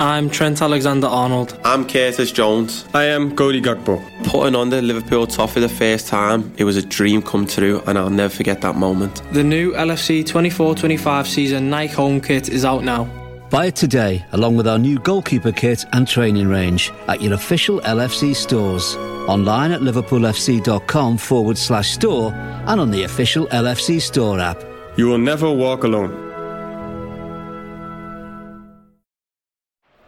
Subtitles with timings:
[0.00, 1.60] I'm Trent Alexander Arnold.
[1.62, 2.86] I'm Curtis Jones.
[2.94, 4.02] I am Cody Gakpo.
[4.24, 7.82] Putting on the Liverpool top for the first time, it was a dream come true,
[7.86, 9.20] and I'll never forget that moment.
[9.34, 13.04] The new LFC 24 25 season Nike home kit is out now.
[13.50, 17.80] Buy it today, along with our new goalkeeper kit and training range, at your official
[17.80, 18.96] LFC stores.
[19.28, 24.64] Online at liverpoolfc.com forward slash store and on the official LFC store app.
[24.96, 26.29] You will never walk alone.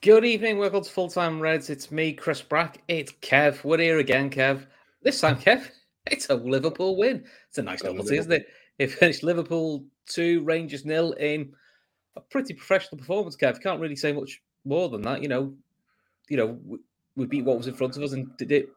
[0.00, 1.70] Good evening, welcome to Full Time Reds.
[1.70, 2.80] It's me, Chris Brack.
[2.86, 3.64] It's Kev.
[3.64, 4.64] We're here again, Kev.
[5.02, 5.68] This time, Kev,
[6.06, 7.24] it's a Liverpool win.
[7.48, 8.46] It's a nice novelty, isn't it?
[8.78, 11.52] It finished Liverpool 2, Rangers nil in
[12.14, 13.60] a pretty professional performance, Kev.
[13.60, 15.20] Can't really say much more than that.
[15.20, 15.52] You know,
[16.28, 16.78] you know, we,
[17.16, 18.68] we beat what was in front of us and did it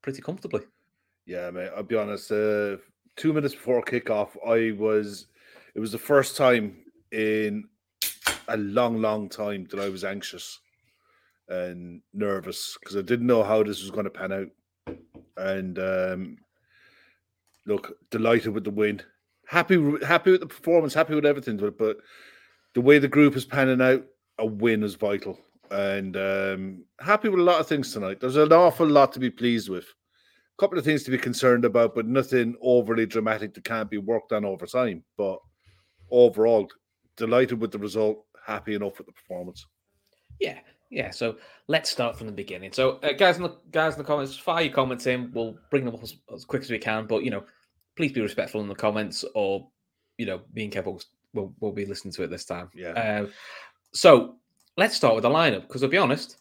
[0.00, 0.62] pretty comfortably.
[1.26, 1.68] Yeah, mate.
[1.76, 2.32] I'll be honest.
[2.32, 2.78] Uh,
[3.16, 5.26] two minutes before kickoff, I was.
[5.74, 6.78] It was the first time
[7.10, 7.68] in
[8.48, 10.60] a long, long time that I was anxious
[11.52, 14.48] and nervous because I didn't know how this was going to pan out.
[15.36, 16.36] And um,
[17.66, 19.02] look, delighted with the win.
[19.46, 19.76] Happy,
[20.06, 20.94] happy with the performance.
[20.94, 21.56] Happy with everything.
[21.56, 21.98] But,
[22.74, 24.04] the way the group is panning out,
[24.38, 25.38] a win is vital.
[25.70, 28.20] And um, happy with a lot of things tonight.
[28.20, 29.84] There's an awful lot to be pleased with.
[29.84, 33.98] A couple of things to be concerned about, but nothing overly dramatic that can't be
[33.98, 35.02] worked on over time.
[35.16, 35.38] But
[36.10, 36.68] overall,
[37.16, 38.24] delighted with the result.
[38.46, 39.66] Happy enough with the performance.
[40.40, 40.58] Yeah,
[40.92, 41.10] yeah.
[41.10, 41.36] So
[41.68, 42.70] let's start from the beginning.
[42.72, 45.32] So, uh, guys, in the guys in the comments, fire your comments in.
[45.32, 47.06] We'll bring them up as, as, quick as we can.
[47.06, 47.44] But you know,
[47.96, 49.68] please be respectful in the comments, or
[50.18, 51.00] you know, being careful.
[51.32, 52.68] We'll, we'll be listening to it this time.
[52.74, 52.90] Yeah.
[52.90, 53.26] Uh,
[53.94, 54.36] so
[54.76, 56.36] let's start with the lineup because, I'll be honest,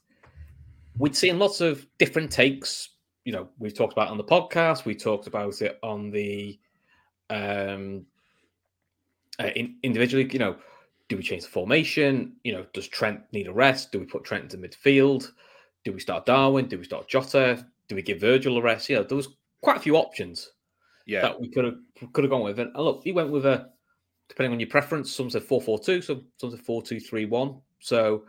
[0.97, 2.89] we'd seen lots of different takes.
[3.23, 4.83] You know, we've talked about it on the podcast.
[4.83, 6.59] We talked about it on the
[7.29, 8.05] um
[9.39, 10.29] uh, in, individually.
[10.29, 10.55] You know
[11.11, 12.31] do we change the formation?
[12.45, 13.91] You know, does Trent need a rest?
[13.91, 15.29] Do we put Trent into midfield?
[15.83, 16.67] Do we start Darwin?
[16.67, 17.67] Do we start Jota?
[17.89, 18.87] Do we give Virgil a rest?
[18.87, 19.27] You know, there was
[19.59, 20.53] quite a few options.
[21.05, 21.75] Yeah, that we could have
[22.13, 22.59] could have gone with.
[22.59, 23.71] And look, he went with a
[24.29, 25.11] depending on your preference.
[25.11, 27.59] Some said four four two, some some said four two three one.
[27.81, 28.23] So,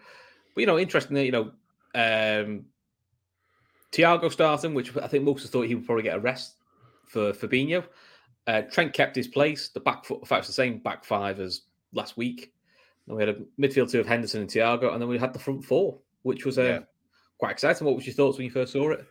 [0.52, 1.52] but you know, interestingly, you know,
[1.94, 2.64] um,
[3.92, 6.56] Thiago starting, which I think most thought he would probably get a rest
[7.06, 7.84] for Fabinho.
[8.48, 9.68] Uh, Trent kept his place.
[9.68, 11.60] The back foot, in fact, it's the same back five as
[11.92, 12.52] last week.
[13.06, 15.38] And we had a midfield two of Henderson and Thiago, and then we had the
[15.38, 16.78] front four, which was uh, yeah.
[17.38, 17.86] quite exciting.
[17.86, 19.04] What was your thoughts when you first saw it?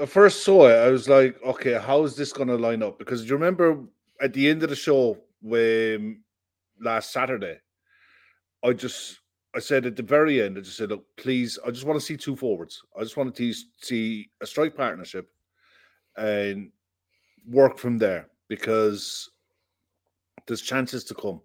[0.00, 2.98] I first saw it, I was like, okay, how is this going to line up?
[2.98, 3.84] Because you remember
[4.20, 6.22] at the end of the show when
[6.80, 7.58] last Saturday,
[8.64, 9.20] I just
[9.54, 12.04] I said at the very end, I just said, look, please, I just want to
[12.04, 12.82] see two forwards.
[12.96, 15.28] I just want to see a strike partnership
[16.16, 16.70] and
[17.48, 19.30] work from there because
[20.46, 21.40] there's chances to come.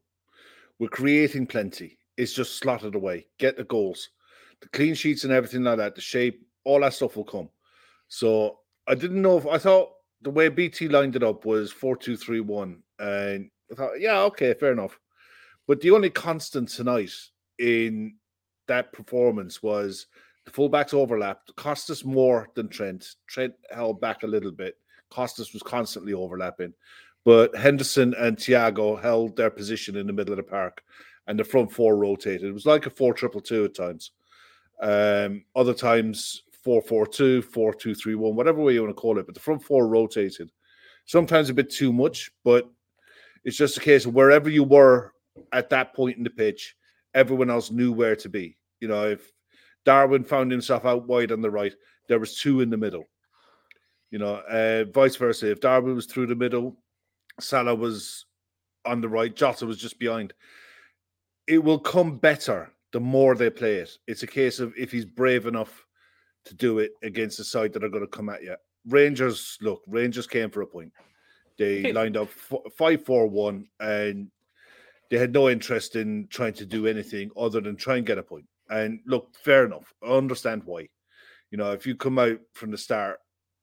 [0.80, 1.98] We're creating plenty.
[2.18, 3.28] It's just slotted away.
[3.40, 4.10] Get the goals,
[4.62, 5.96] the clean sheets, and everything like that.
[5.96, 7.50] The shape, all that stuff will come.
[8.08, 9.92] So I didn't know if I thought
[10.22, 14.22] the way BT lined it up was four two three one, and I thought, yeah,
[14.22, 15.00] okay, fair enough.
[15.68, 17.12] But the only constant tonight
[17.58, 18.16] in
[18.68, 20.08] that performance was
[20.46, 23.16] the fullbacks overlapped, cost us more than Trent.
[23.28, 24.76] Trent held back a little bit.
[25.10, 26.74] Costas was constantly overlapping
[27.26, 30.84] but Henderson and Thiago held their position in the middle of the park,
[31.28, 32.44] and the front four rotated.
[32.44, 34.12] It was like a four triple two at times.
[34.82, 39.02] Um, other times four four two, four two three one, whatever way you want to
[39.02, 39.26] call it.
[39.26, 40.52] But the front four rotated.
[41.06, 42.70] Sometimes a bit too much, but
[43.44, 45.12] it's just a case of wherever you were
[45.52, 46.76] at that point in the pitch,
[47.14, 48.58] everyone else knew where to be.
[48.80, 49.32] You know, if
[49.84, 51.74] Darwin found himself out wide on the right,
[52.08, 53.08] there was two in the middle
[54.10, 55.52] You know, uh, vice versa.
[55.52, 56.78] If Darwin was through the middle,
[57.40, 58.26] Salah was
[58.86, 60.34] on the right, Jota was just behind.
[61.48, 63.98] It will come better the more they play it.
[64.08, 65.86] It's a case of if he's brave enough
[66.46, 68.56] to do it against the side that are going to come at you.
[68.88, 70.94] Rangers, look, Rangers came for a point.
[71.58, 72.30] They lined up
[72.78, 74.30] five, four, one, and
[75.10, 78.24] they had no interest in trying to do anything other than try and get a
[78.24, 78.46] point.
[78.70, 79.94] And look, fair enough.
[80.04, 80.90] I understand why.
[81.52, 83.20] You know, if you come out from the start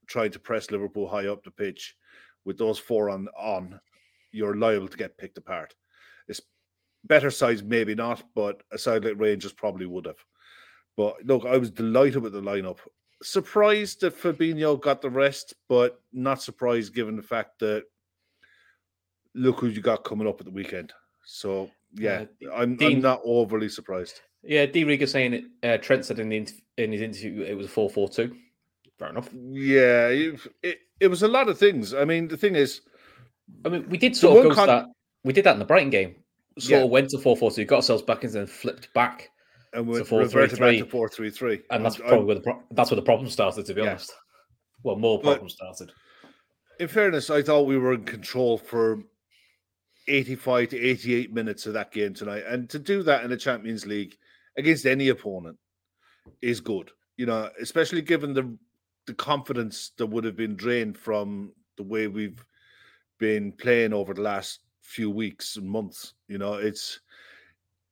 [0.07, 1.97] trying to press Liverpool high up the pitch
[2.45, 3.81] with those four on on,
[4.31, 5.75] you're liable to get picked apart.
[6.29, 6.41] It's
[7.05, 10.25] better sides, maybe not, but a side like Rangers probably would have.
[10.97, 12.79] But look, I was delighted with the lineup.
[13.23, 17.85] Surprised that Fabinho got the rest, but not surprised given the fact that
[19.35, 20.93] look who you got coming up at the weekend.
[21.25, 24.21] So yeah, uh, I'm, Dean, I'm not overly surprised.
[24.43, 24.85] Yeah, D.
[24.85, 25.45] Riga saying it.
[25.63, 26.49] Uh, Trent said in the
[26.79, 28.37] in his interview it was a four four two.
[28.99, 29.31] Fair enough.
[29.33, 31.95] Yeah, it, it, was a lot of things.
[31.95, 32.81] I mean, the thing is,
[33.65, 34.87] I mean, we did sort of go con- that.
[35.25, 36.17] We did that in the Brighton game.
[36.59, 36.85] Sort yeah.
[36.85, 39.31] of went to four four two, got ourselves back and then flipped back
[39.73, 41.61] and we reverted back to four three three.
[41.71, 43.67] And that's probably where the pro- that's where the problem started.
[43.67, 43.91] To be yeah.
[43.91, 44.13] honest,
[44.83, 45.93] well, more problems started.
[46.79, 49.03] In fairness, I thought we were in control for
[50.09, 52.45] 85 to 88 minutes of that game tonight.
[52.47, 54.17] And to do that in the Champions League
[54.57, 55.59] against any opponent
[56.41, 56.91] is good.
[57.17, 58.57] You know, especially given the
[59.07, 62.45] the confidence that would have been drained from the way we've
[63.19, 66.15] been playing over the last few weeks and months.
[66.29, 67.01] You know, it's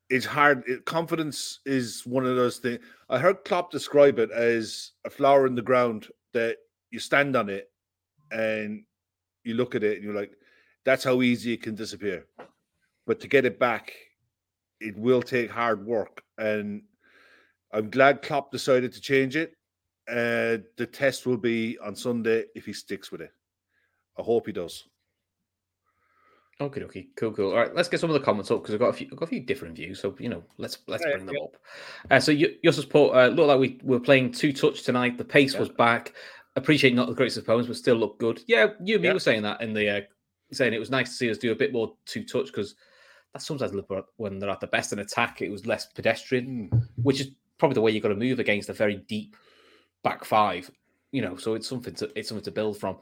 [0.08, 0.64] it's hard.
[0.66, 2.80] It, confidence is one of those things.
[3.08, 6.56] I heard Klopp describe it as a flower in the ground that
[6.90, 7.70] you stand on it
[8.30, 8.84] and
[9.44, 10.32] you look at it and you're like,
[10.84, 12.26] that's how easy it can disappear.
[13.06, 13.92] But to get it back,
[14.80, 16.22] it will take hard work.
[16.38, 16.82] And
[17.72, 19.54] I'm glad Klopp decided to change it.
[20.10, 23.32] Uh, the test will be on Sunday if he sticks with it.
[24.18, 24.84] I hope he does.
[26.60, 27.52] Okay, okay, cool, cool.
[27.52, 29.18] All right, let's get some of the comments up because I've got a few, I've
[29.18, 29.98] got a few different views.
[29.98, 31.56] So you know, let's let's bring them up.
[32.10, 35.16] Uh, so your support uh, looked like we were playing two touch tonight.
[35.16, 35.60] The pace yeah.
[35.60, 36.12] was back.
[36.56, 38.42] Appreciate not the greatest of opponents, but still look good.
[38.46, 39.14] Yeah, you and me yeah.
[39.14, 40.00] were saying that in the uh,
[40.52, 42.74] saying it was nice to see us do a bit more two touch because
[43.32, 43.72] that's sometimes
[44.16, 45.40] when they're at the best in attack.
[45.40, 46.88] It was less pedestrian, mm.
[46.96, 49.34] which is probably the way you got to move against a very deep
[50.02, 50.70] back five.
[51.12, 52.98] You know, so it's something to it's something to build from.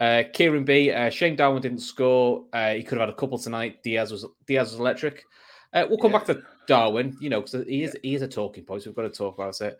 [0.00, 0.90] Uh, Kieran B.
[0.90, 2.44] Uh, Shane Darwin didn't score.
[2.52, 3.82] Uh, he could have had a couple tonight.
[3.82, 5.24] Diaz was Diaz was electric.
[5.72, 6.18] Uh, we'll come yeah.
[6.18, 8.10] back to Darwin, you know, because he is yeah.
[8.10, 8.82] he is a talking point.
[8.82, 9.78] So we've got to talk about it.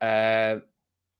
[0.00, 0.60] Uh,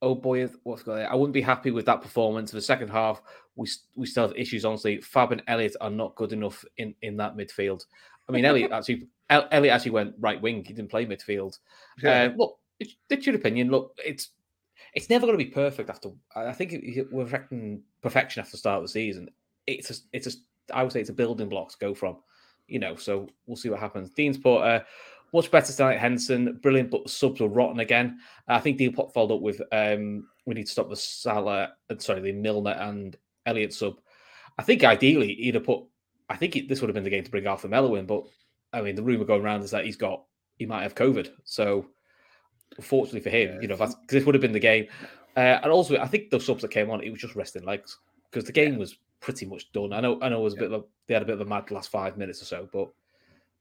[0.02, 1.11] oh boy, what's going on?
[1.11, 2.50] I wouldn't be happy with that performance.
[2.50, 3.23] For the second half,
[3.56, 4.64] we we still have issues.
[4.64, 7.85] Honestly, Fab and Elliott are not good enough in in that midfield.
[8.29, 10.64] I mean, Elliott actually Elliott actually went right wing.
[10.64, 11.58] He didn't play midfield.
[12.02, 12.31] Yeah.
[12.32, 13.70] Uh, look, it's your opinion.
[13.70, 14.31] Look, it's
[14.94, 16.11] it's never going to be perfect after.
[16.35, 16.75] I think
[17.11, 19.29] we're expecting perfection after the start of the season.
[19.67, 20.31] It's a, it's a,
[20.73, 22.19] I would say it's a building block to go from,
[22.69, 22.94] you know.
[22.94, 24.11] So we'll see what happens.
[24.11, 24.85] Dean's Porter,
[25.32, 25.99] much better tonight.
[25.99, 28.19] Henson, brilliant, but subs are rotten again.
[28.46, 31.94] I think Dean Pop followed up with um, we need to stop the Salah, uh,
[31.99, 33.99] sorry, the Milner and Elliott sub.
[34.58, 35.82] I think ideally he'd have put.
[36.31, 38.25] I think this would have been the game to bring Arthur Melo in, but
[38.73, 40.23] I mean the rumor going around is that he's got
[40.56, 41.31] he might have COVID.
[41.43, 41.87] So
[42.81, 44.87] Fortunately for him, you know, because this would have been the game.
[45.37, 47.99] Uh, and also, I think those subs that came on, it was just resting legs
[48.31, 48.78] because the game yeah.
[48.78, 49.93] was pretty much done.
[49.93, 51.41] I know, I know, it was a bit of a, they had a bit of
[51.41, 52.88] a mad last five minutes or so, but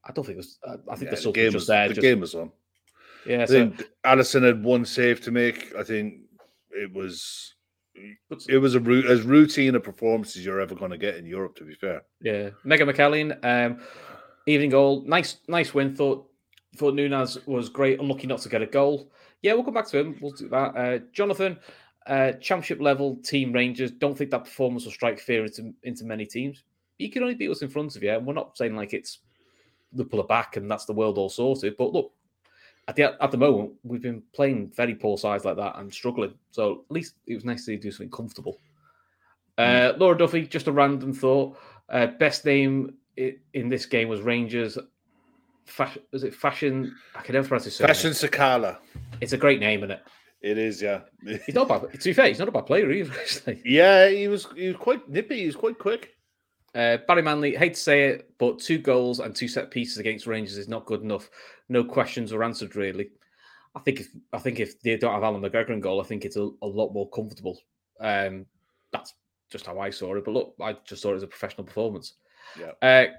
[0.04, 0.60] I don't think it was.
[0.68, 1.88] I think yeah, the subs the was just there.
[1.88, 2.52] The just, game was on.
[3.26, 5.74] Yeah, I so, think Alisson had one save to make.
[5.78, 6.16] I think
[6.72, 7.56] it was
[8.50, 11.56] it was a as routine a performance as you're ever going to get in Europe.
[11.58, 12.50] To be fair, yeah.
[12.64, 13.80] Mega McCallan, um,
[14.46, 15.96] evening goal, nice, nice win.
[15.96, 16.30] Thought
[16.76, 19.12] thought Nunez was great, unlucky not to get a goal.
[19.42, 20.18] Yeah, we'll come back to him.
[20.22, 20.76] We'll do that.
[20.76, 21.60] Uh, Jonathan,
[22.08, 23.92] uh, championship level team Rangers.
[23.92, 26.64] Don't think that performance will strike fear into, into many teams.
[26.98, 28.12] You can only beat us in front of you.
[28.12, 29.20] And we're not saying like it's
[29.92, 31.76] the pull back and that's the world all sorted.
[31.78, 32.12] But look,
[32.88, 36.34] at the at the moment, we've been playing very poor sides like that and struggling.
[36.52, 38.58] So at least it was nice to do something comfortable.
[39.58, 41.58] Uh, Laura Duffy, just a random thought.
[41.90, 44.78] Uh, best name in this game was Rangers
[45.66, 46.96] fashion, is it fashion?
[47.16, 47.94] I can never pronounce his surname.
[47.94, 48.78] Fashion Sakala.
[49.22, 50.04] It's a great name, isn't it?
[50.42, 51.02] It is, yeah.
[51.46, 51.92] he's not bad.
[51.92, 53.14] To be fair, he's not a bad player either.
[53.66, 54.48] yeah, he was.
[54.56, 55.40] He was quite nippy.
[55.40, 56.16] He was quite quick.
[56.76, 60.26] Uh, Barry Manley, hate to say it, but two goals and two set pieces against
[60.26, 61.30] Rangers is not good enough.
[61.70, 63.10] No questions were answered really.
[63.76, 66.26] I think if I think if they don't have Allan McGregor in goal, I think
[66.26, 67.60] it's a, a lot more comfortable.
[68.00, 68.46] Um,
[68.92, 69.14] that's
[69.52, 70.26] just how I saw it.
[70.26, 72.14] But look, I just saw it as a professional performance.
[72.60, 72.72] Yeah.
[72.82, 73.14] Uh,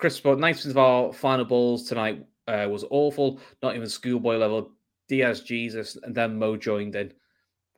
[0.00, 4.70] Chris Sport, 90% of our final balls tonight uh, was awful, not even schoolboy level.
[5.08, 7.12] Diaz, Jesus, and then Mo joined in.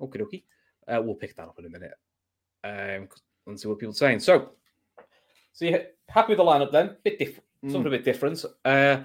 [0.01, 0.45] Okay, dokie.
[0.87, 1.93] Uh, we'll pick that up in a minute
[2.63, 3.09] um,
[3.47, 4.21] and see what people are saying.
[4.21, 4.51] So,
[5.53, 6.97] so you're happy with the lineup then?
[7.03, 8.45] Bit different, something a bit different.
[8.65, 8.99] Uh,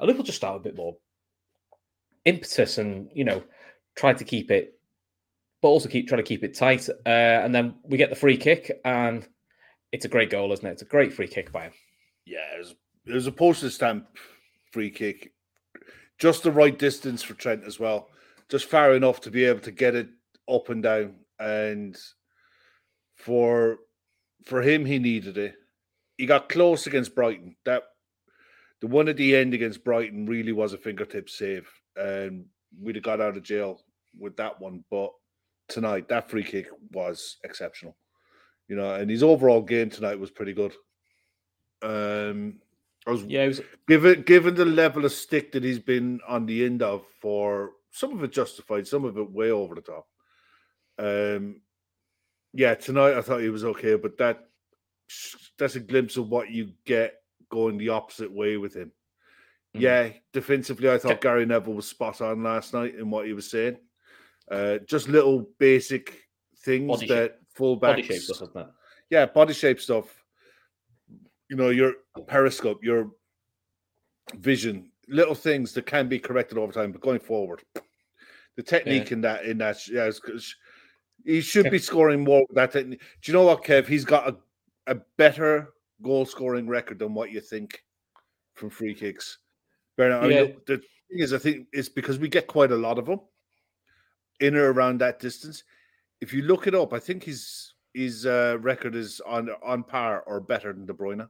[0.00, 0.96] Liverpool just start a bit more
[2.24, 3.42] impetus and you know
[3.94, 4.78] try to keep it,
[5.60, 6.88] but also keep trying to keep it tight.
[6.88, 9.26] Uh, and then we get the free kick, and
[9.92, 10.72] it's a great goal, isn't it?
[10.72, 11.72] It's a great free kick by him.
[12.26, 12.74] Yeah, it was,
[13.06, 14.06] it was a postage stamp
[14.72, 15.32] free kick,
[16.18, 18.08] just the right distance for Trent as well,
[18.48, 20.08] just far enough to be able to get it
[20.48, 21.14] up and down.
[21.38, 21.96] And
[23.16, 23.78] for
[24.44, 25.54] for him, he needed it.
[26.16, 27.56] He got close against Brighton.
[27.64, 27.82] That
[28.80, 32.46] the one at the end against Brighton really was a fingertip save, and
[32.80, 33.80] we'd have got out of jail
[34.18, 34.84] with that one.
[34.90, 35.10] But
[35.68, 37.96] tonight, that free kick was exceptional.
[38.68, 40.72] You know, and his overall game tonight was pretty good.
[41.84, 42.60] Um,
[43.06, 46.46] I was Yeah, it was given given the level of stick that he's been on
[46.46, 50.08] the end of for some of it justified, some of it way over the top.
[50.98, 51.60] Um,
[52.52, 54.48] yeah, tonight I thought he was okay, but that
[55.58, 57.14] that's a glimpse of what you get
[57.50, 58.92] going the opposite way with him.
[59.76, 59.80] Mm.
[59.80, 61.20] Yeah, defensively, I thought.
[61.20, 63.76] Gary Neville was spot on last night in what he was saying.
[64.50, 66.20] Uh, just little basic
[66.64, 68.48] things Body shape- that fullbacks, body shape stuff,
[69.10, 70.23] yeah, body shape stuff.
[71.48, 71.94] You know, your
[72.26, 73.10] periscope, your
[74.36, 77.62] vision, little things that can be corrected over time, but going forward,
[78.56, 80.54] the technique in that in that yeah, it's-
[81.24, 83.00] he should be scoring more that technique.
[83.22, 83.86] Do you know what, Kev?
[83.86, 84.36] He's got a,
[84.92, 85.72] a better
[86.02, 87.82] goal scoring record than what you think
[88.54, 89.38] from free kicks.
[89.96, 90.52] Bernard, I mean, Yeah.
[90.66, 93.20] the, the thing is, I think it's because we get quite a lot of them
[94.40, 95.62] in or around that distance.
[96.20, 100.22] If you look it up, I think his his uh, record is on on par
[100.26, 101.26] or better than De Bruyne.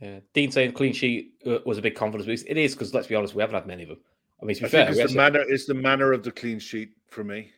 [0.00, 0.20] Yeah.
[0.32, 2.46] Dean saying clean sheet uh, was a big confidence boost.
[2.48, 3.98] It is because let's be honest, we haven't had many of them.
[4.42, 5.40] I mean, to be I fair, it's the manner.
[5.40, 7.50] It's the manner of the clean sheet for me.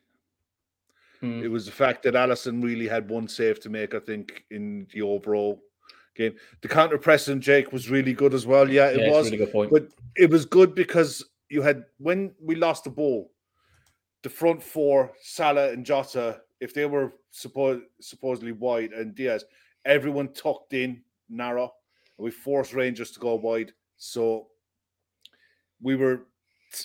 [1.20, 1.42] Hmm.
[1.42, 3.94] It was the fact that Alisson really had one save to make.
[3.94, 5.62] I think in the overall
[6.14, 8.70] game, the counter pressing Jake was really good as well.
[8.70, 9.26] Yeah, it Yeah, was.
[9.26, 9.70] really good point.
[9.70, 13.32] But it was good because you had when we lost the ball,
[14.22, 19.44] the front four, Salah and Jota, if they were suppo- supposedly wide and Diaz,
[19.84, 21.72] everyone tucked in narrow.
[22.18, 23.72] And we forced Rangers to go wide.
[23.98, 24.48] So
[25.80, 26.26] we were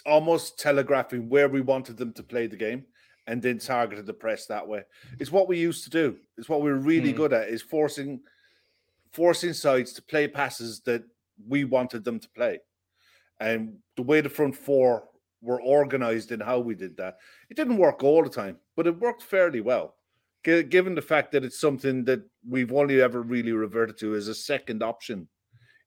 [0.05, 2.86] almost telegraphing where we wanted them to play the game
[3.27, 4.84] and then targeted the press that way.
[5.20, 6.17] It's what we used to do.
[6.38, 7.17] It's what we we're really Hmm.
[7.17, 8.22] good at is forcing
[9.13, 11.03] forcing sides to play passes that
[11.46, 12.60] we wanted them to play.
[13.41, 15.10] And the way the front four
[15.41, 17.17] were organized in how we did that,
[17.50, 19.98] it didn't work all the time, but it worked fairly well.
[20.45, 24.27] Gi- Given the fact that it's something that we've only ever really reverted to as
[24.27, 25.27] a second option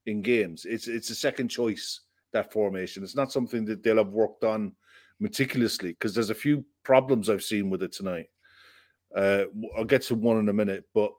[0.07, 2.01] in games, it's it's a second choice
[2.33, 3.03] that formation.
[3.03, 4.73] It's not something that they'll have worked on
[5.21, 8.27] meticulously because there's a few problems I've seen with it tonight.
[9.15, 9.45] Uh,
[9.77, 11.13] I'll get to one in a minute, but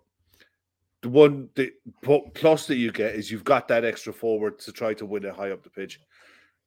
[1.01, 1.71] the one the
[2.33, 5.35] plus that you get is you've got that extra forward to try to win it
[5.35, 5.99] high up the pitch.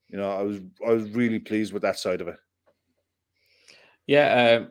[0.09, 2.39] You know, I was I was really pleased with that side of it.
[4.07, 4.69] Yeah, um,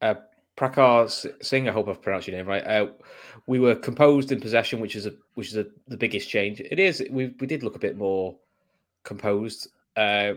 [0.00, 0.20] uh,
[0.56, 1.10] Prakar
[1.42, 1.68] Singh.
[1.68, 2.66] I hope I've pronounced your name right.
[2.66, 2.86] Uh,
[3.46, 6.60] we were composed in possession, which is a which is a, the biggest change.
[6.60, 7.04] It is.
[7.10, 8.36] We we did look a bit more
[9.04, 9.68] composed.
[9.96, 10.34] Uh,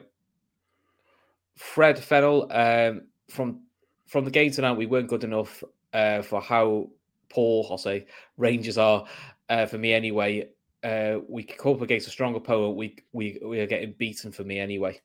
[1.56, 3.62] Fred Fennell um, from
[4.08, 6.90] from the game tonight, we weren't good enough uh, for how
[7.30, 8.08] poor I'll say
[8.38, 9.06] Rangers are
[9.50, 10.50] uh, for me anyway.
[10.84, 12.76] Uh, we could come up against a strong opponent.
[12.76, 15.00] We we we are getting beaten for me anyway.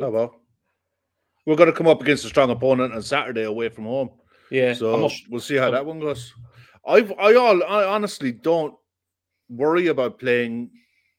[0.00, 0.34] Oh well,
[1.44, 4.10] we're going to come up against a strong opponent on Saturday away from home.
[4.52, 6.34] Yeah, So not- we'll see how I'm- that one goes.
[6.86, 8.74] I've I all I honestly don't
[9.48, 10.70] worry about playing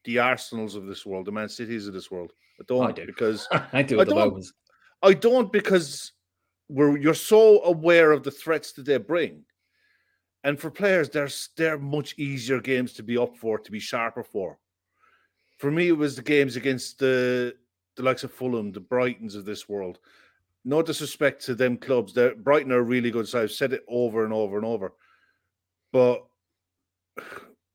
[0.03, 2.33] the Arsenals of this world, the Man Cities of this world.
[2.59, 3.05] I don't I do.
[3.05, 4.45] because I do I don't.
[5.01, 6.11] I don't because
[6.69, 9.45] we're you're so aware of the threats that they bring.
[10.43, 14.23] And for players, there's they're much easier games to be up for, to be sharper
[14.23, 14.59] for.
[15.57, 17.55] For me, it was the games against the
[17.95, 19.99] the likes of Fulham, the Brightons of this world.
[20.65, 22.13] No disrespect to them clubs.
[22.13, 23.43] They're, Brighton are really good side.
[23.43, 24.93] I've said it over and over and over.
[25.91, 26.25] But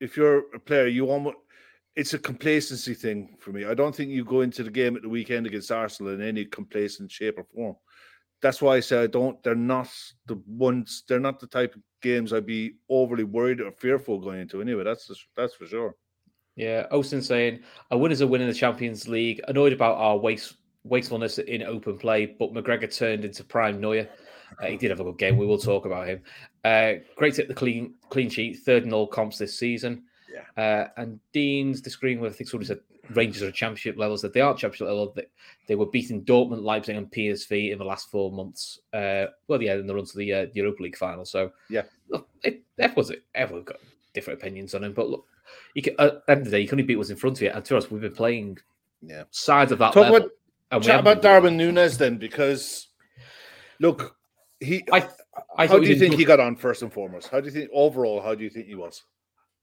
[0.01, 1.37] if you're a player, you almost
[1.99, 3.65] it's a complacency thing for me.
[3.65, 6.45] I don't think you go into the game at the weekend against Arsenal in any
[6.45, 7.75] complacent shape or form.
[8.41, 9.43] That's why I say I don't.
[9.43, 9.89] They're not
[10.27, 11.03] the ones.
[11.09, 14.63] They're not the type of games I'd be overly worried or fearful going into.
[14.63, 15.97] Anyway, that's just, that's for sure.
[16.55, 19.41] Yeah, Austin saying a win is a win in the Champions League.
[19.49, 20.55] Annoyed about our waste
[20.85, 24.09] wastefulness in open play, but McGregor turned into prime Neuer.
[24.63, 25.37] Uh, he did have a good game.
[25.37, 26.23] We will talk about him.
[26.65, 30.05] Uh, great hit the clean clean sheet, third in all comps this season.
[30.33, 30.63] Yeah.
[30.63, 32.81] Uh, and Dean's disagreeing with I think somebody said
[33.11, 34.23] Rangers are championship levels.
[34.23, 35.13] That they are championship level.
[35.17, 35.31] That
[35.67, 38.81] they were beating Dortmund, Leipzig, and PSV in the last four months.
[38.93, 41.25] Uh, well, yeah, in the run to the uh, Europa League final.
[41.25, 41.83] So Yeah.
[42.09, 43.79] look, it, everyone's everyone's got
[44.15, 44.93] different opinions on him.
[44.95, 45.27] But look,
[45.75, 47.37] you can, at the end of the day, you can only beat what's in front
[47.39, 47.51] of you.
[47.51, 48.59] And to us, we've been playing
[49.03, 49.25] Yeah.
[49.31, 50.17] sides of that Talk level.
[50.19, 50.31] about
[50.71, 52.89] chat haven't about Darwin Nunez then, because
[53.81, 54.17] look,
[54.61, 54.85] he.
[54.93, 55.09] I,
[55.57, 57.29] I how do you think good- he got on first and foremost?
[57.29, 58.21] How do you think overall?
[58.21, 59.03] How do you think he was?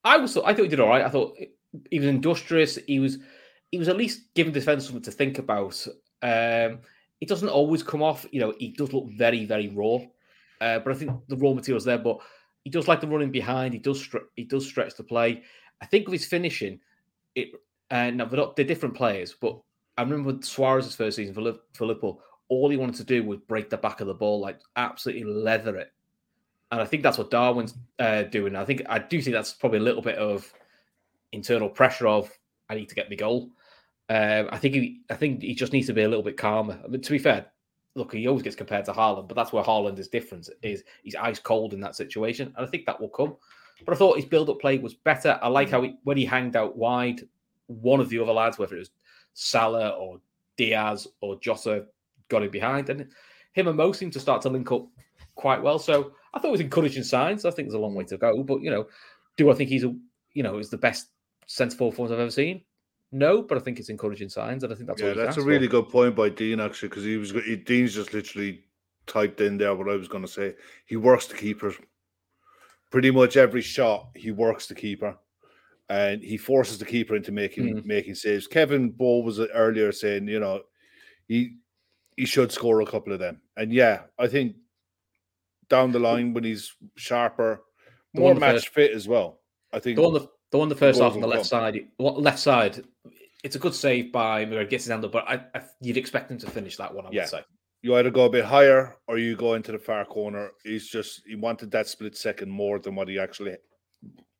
[0.03, 0.37] I was.
[0.37, 1.03] I thought he did all right.
[1.03, 1.37] I thought
[1.91, 2.77] he was industrious.
[2.87, 3.19] He was.
[3.71, 5.85] He was at least giving defense something to think about.
[6.21, 6.79] Um,
[7.19, 8.25] it doesn't always come off.
[8.31, 9.97] You know, he does look very, very raw.
[10.61, 11.97] Uh, but I think the raw material's there.
[11.97, 12.19] But
[12.63, 13.73] he does like the running behind.
[13.73, 14.07] He does.
[14.07, 15.43] Stre- he does stretch the play.
[15.81, 16.79] I think with his finishing,
[17.35, 17.49] it.
[17.91, 18.55] Uh, now they're not.
[18.55, 19.35] They're different players.
[19.39, 19.59] But
[19.97, 22.21] I remember Suarez's first season for, Liv- for Liverpool.
[22.49, 25.77] All he wanted to do was break the back of the ball, like absolutely leather
[25.77, 25.91] it.
[26.71, 28.55] And I think that's what Darwin's uh, doing.
[28.55, 30.51] I think I do think that's probably a little bit of
[31.31, 32.29] internal pressure of
[32.69, 33.51] I need to get the goal.
[34.09, 36.79] Um, I think he, I think he just needs to be a little bit calmer.
[36.83, 37.47] I mean, to be fair,
[37.95, 40.49] look, he always gets compared to Haaland, but that's where Haaland is different.
[40.61, 43.35] Is he's ice cold in that situation, and I think that will come.
[43.85, 45.39] But I thought his build-up play was better.
[45.41, 47.21] I like how he, when he hanged out wide,
[47.67, 48.91] one of the other lads, whether it was
[49.35, 50.19] Salah or
[50.57, 51.85] Diaz or Jota,
[52.29, 53.07] got him behind, and
[53.53, 54.87] him and Mo seem to start to link up
[55.35, 55.77] quite well.
[55.77, 57.45] So I thought it was encouraging signs.
[57.45, 58.87] I think there's a long way to go, but you know,
[59.37, 59.93] do I think he's a
[60.33, 61.09] you know is the best
[61.45, 62.61] centre forward I've ever seen?
[63.11, 65.67] No, but I think it's encouraging signs, and I think that's yeah, that's a really
[65.67, 65.81] for.
[65.81, 68.63] good point by Dean actually, because he was he, Dean's just literally
[69.05, 70.55] typed in there what I was going to say.
[70.85, 71.73] He works the keeper.
[72.91, 75.17] Pretty much every shot, he works the keeper,
[75.89, 77.85] and he forces the keeper into making Mm.
[77.85, 78.47] making saves.
[78.47, 80.63] Kevin Ball was earlier saying, you know,
[81.27, 81.57] he
[82.17, 84.55] he should score a couple of them, and yeah, I think
[85.69, 87.63] down the line when he's sharper,
[88.13, 89.41] more match first- fit as well.
[89.73, 91.59] I think The one, the, the one, the first half on the left come.
[91.73, 92.83] side, what- left side.
[93.43, 96.31] It's a good save by Murray, gets his hand up, but I, I, you'd expect
[96.31, 97.05] him to finish that one.
[97.05, 97.21] I Yeah.
[97.23, 97.41] would say.
[97.83, 100.51] you either go a bit higher or you go into the far corner.
[100.63, 103.55] He's just he wanted that split second more than what he actually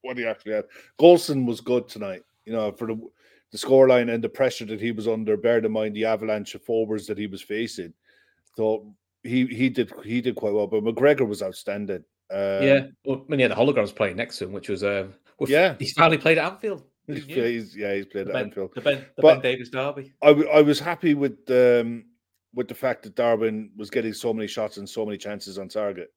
[0.05, 0.65] what he actually had.
[0.99, 2.99] Goldson was good tonight, you know, for the
[3.51, 5.37] the scoreline and the pressure that he was under.
[5.37, 7.93] Bear in mind the avalanche of forwards that he was facing.
[8.57, 12.03] So he he did he did quite well, but McGregor was outstanding.
[12.31, 15.07] Um, yeah, well, I mean, yeah, the holograms playing next to him, which was uh,
[15.39, 15.75] well, Yeah.
[15.79, 16.83] he's finally played at Anfield.
[17.07, 17.35] He's, knew?
[17.43, 18.71] he's- yeah, he's played the at Ben, Anfield.
[18.73, 20.11] the Ben, the Ben Davies derby.
[20.23, 22.05] I, w- I was happy with um,
[22.55, 25.67] with the fact that Darwin was getting so many shots and so many chances on
[25.69, 26.11] target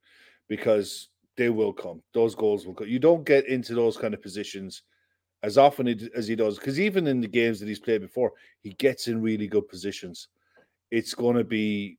[0.48, 1.08] because
[1.38, 2.02] they will come.
[2.12, 2.88] Those goals will come.
[2.88, 4.82] You don't get into those kind of positions
[5.44, 8.70] as often as he does because even in the games that he's played before, he
[8.74, 10.28] gets in really good positions.
[10.90, 11.96] It's going to be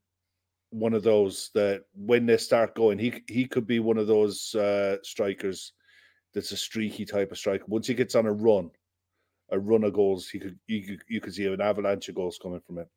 [0.72, 4.54] one of those that when they start going, he he could be one of those
[4.56, 5.72] uh, strikers
[6.34, 7.64] that's a streaky type of striker.
[7.68, 8.70] Once he gets on a run,
[9.52, 12.38] a run of goals, he could you could, you could see an avalanche of goals
[12.42, 12.88] coming from him.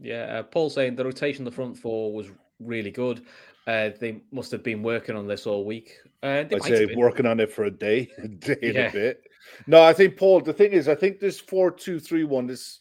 [0.00, 2.26] Yeah, uh, Paul saying the rotation the front four was
[2.60, 3.24] really good.
[3.66, 5.92] Uh, they must have been working on this all week.
[6.22, 9.22] Uh, I'd say working on it for a day, a day and a bit.
[9.66, 10.40] No, I think Paul.
[10.40, 12.80] The thing is, I think this four two three one, this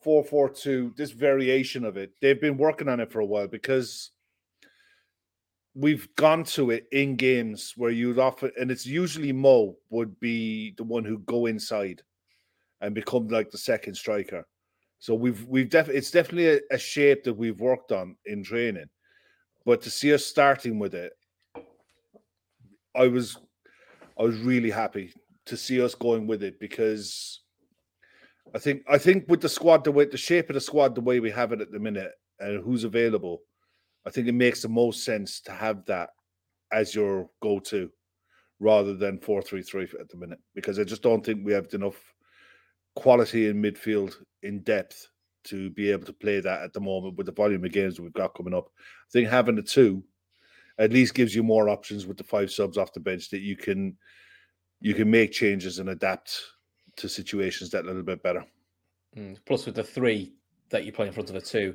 [0.00, 3.46] four four two, this variation of it, they've been working on it for a while
[3.46, 4.10] because
[5.74, 10.74] we've gone to it in games where you'd often, and it's usually Mo would be
[10.78, 12.02] the one who go inside
[12.80, 14.46] and become like the second striker.
[14.98, 18.88] So we've we've definitely it's definitely a, a shape that we've worked on in training,
[19.66, 21.12] but to see us starting with it,
[22.94, 23.36] I was
[24.18, 25.12] I was really happy
[25.46, 27.40] to see us going with it because
[28.54, 31.02] I think I think with the squad the way the shape of the squad the
[31.02, 33.42] way we have it at the minute and who's available,
[34.06, 36.10] I think it makes the most sense to have that
[36.72, 37.90] as your go-to
[38.60, 41.66] rather than four three three at the minute because I just don't think we have
[41.74, 42.00] enough
[42.94, 45.08] quality in midfield in depth
[45.46, 48.02] to be able to play that at the moment with the volume of games that
[48.02, 48.68] we've got coming up.
[48.78, 50.04] I think having the two
[50.78, 53.56] at least gives you more options with the five subs off the bench that you
[53.56, 53.96] can
[54.80, 56.38] you can make changes and adapt
[56.96, 58.44] to situations that a little bit better.
[59.16, 60.34] Mm, Plus, with the three
[60.70, 61.74] that you play in front of the two,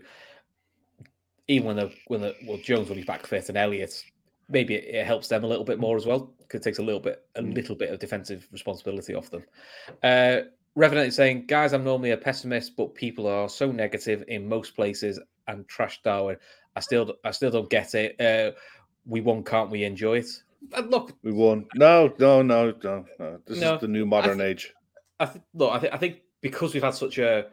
[1.47, 4.03] even when the when the well Jones will be back fit and Elliott,
[4.49, 6.83] maybe it, it helps them a little bit more as well because it takes a
[6.83, 9.43] little bit a little bit of defensive responsibility off them.
[10.03, 10.41] Uh,
[10.75, 14.75] Revenant is saying, guys, I'm normally a pessimist, but people are so negative in most
[14.75, 16.37] places and trash Darwin.
[16.75, 18.19] I still I still don't get it.
[18.19, 18.51] Uh,
[19.05, 20.29] we won, can't we enjoy it?
[20.73, 21.65] And look, We won.
[21.75, 23.39] No, no, no, no, no.
[23.45, 24.73] This No, is the new I modern age.
[25.19, 27.47] I th- look, I, th- I think because we've had such a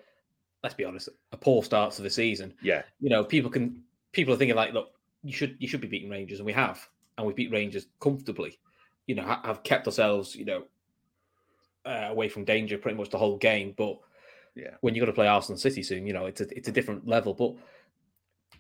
[0.63, 2.53] let's be honest, a poor start to the season.
[2.63, 2.83] Yeah.
[3.01, 4.91] you know, people can people are thinking like, look,
[5.23, 8.59] you should you should be beating Rangers, and we have, and we beat Rangers comfortably.
[9.07, 10.65] You know, ha- have kept ourselves, you know,
[11.89, 13.75] uh, away from danger pretty much the whole game.
[13.77, 13.99] But
[14.55, 14.75] Yeah.
[14.81, 17.07] when you got to play Arsenal City soon, you know it's a it's a different
[17.07, 17.33] level.
[17.35, 17.55] But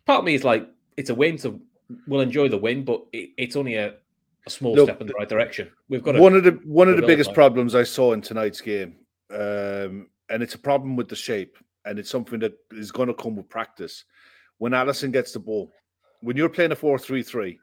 [0.06, 1.60] part of me is like, it's a win, so
[2.06, 3.94] we'll enjoy the win, but it, it's only a,
[4.46, 5.70] a small Look, step in the right direction.
[5.88, 8.60] We've got to, one of the one of the biggest problems I saw in tonight's
[8.60, 8.96] game,
[9.30, 13.14] um, and it's a problem with the shape, and it's something that is going to
[13.14, 14.04] come with practice.
[14.58, 15.70] When Alisson gets the ball,
[16.20, 17.58] when you're playing a four-three-three,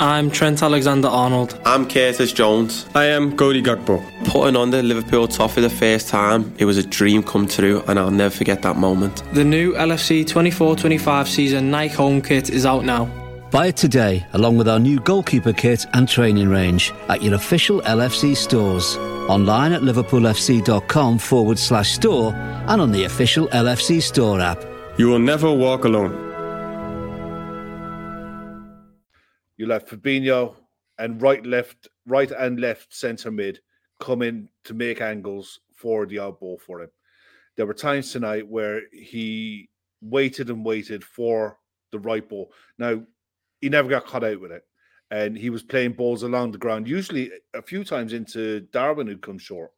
[0.00, 1.60] I'm Trent Alexander Arnold.
[1.64, 2.86] I'm Curtis Jones.
[2.94, 4.02] I am Cody Gakpo.
[4.24, 7.82] Putting on the Liverpool top for the first time, it was a dream come true,
[7.86, 9.22] and I'll never forget that moment.
[9.32, 13.04] The new LFC 24 25 season Nike home kit is out now.
[13.52, 17.80] Buy it today, along with our new goalkeeper kit and training range, at your official
[17.82, 18.96] LFC stores.
[19.28, 24.64] Online at liverpoolfc.com forward slash store and on the official LFC store app.
[24.96, 26.31] You will never walk alone.
[29.56, 30.54] You'll have Fabinho
[30.98, 33.60] and right, left, right and left centre mid
[34.00, 36.90] come in to make angles for the out ball for him.
[37.56, 39.68] There were times tonight where he
[40.00, 41.58] waited and waited for
[41.90, 42.52] the right ball.
[42.78, 43.02] Now,
[43.60, 44.64] he never got caught out with it.
[45.10, 49.20] And he was playing balls along the ground, usually a few times into Darwin, who'd
[49.20, 49.70] come short,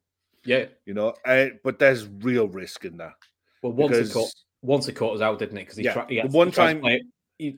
[0.44, 0.66] yeah.
[0.86, 1.12] you know.
[1.26, 3.14] Uh, but there's real risk in that.
[3.60, 4.30] Well, once it caught,
[4.62, 5.62] once it caught us out, didn't it?
[5.62, 7.10] Because he, Yeah, tried, he had- one he time- play he-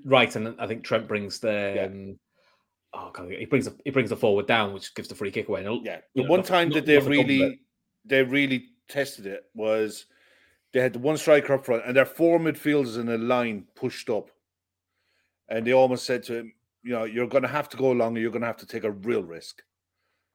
[0.04, 1.72] right, and I think Trent brings the.
[1.76, 1.84] Yeah.
[1.86, 2.18] Um,
[2.94, 5.48] oh god, he brings the, he brings the forward down, which gives the free kick
[5.48, 5.64] away.
[5.64, 7.60] And, Yeah, you the know, one nothing- time that they really
[8.04, 10.06] they really tested it was
[10.72, 14.08] they had the one striker up front and their four midfielders in a line pushed
[14.10, 14.30] up,
[15.48, 18.16] and they almost said to him, "You know, you're going to have to go along,
[18.16, 19.62] or you're going to have to take a real risk."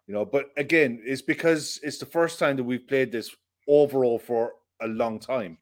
[0.08, 3.34] You know, but again, it's because it's the first time that we've played this
[3.68, 5.58] overall for a long time.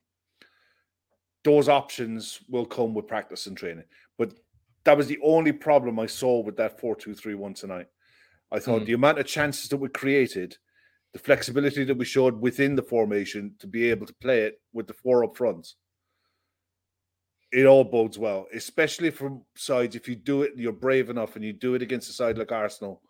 [1.44, 3.86] Those options will come with practice and training,
[4.18, 4.34] but
[4.84, 7.88] that was the only problem I saw with that four-two-three-one tonight.
[8.52, 8.86] I thought Mm.
[8.86, 10.58] the amount of chances that we created,
[11.14, 14.88] the flexibility that we showed within the formation to be able to play it with
[14.88, 15.76] the four up front,
[17.52, 19.96] it all bodes well, especially from sides.
[19.96, 22.52] If you do it, you're brave enough, and you do it against a side like
[22.52, 23.02] Arsenal,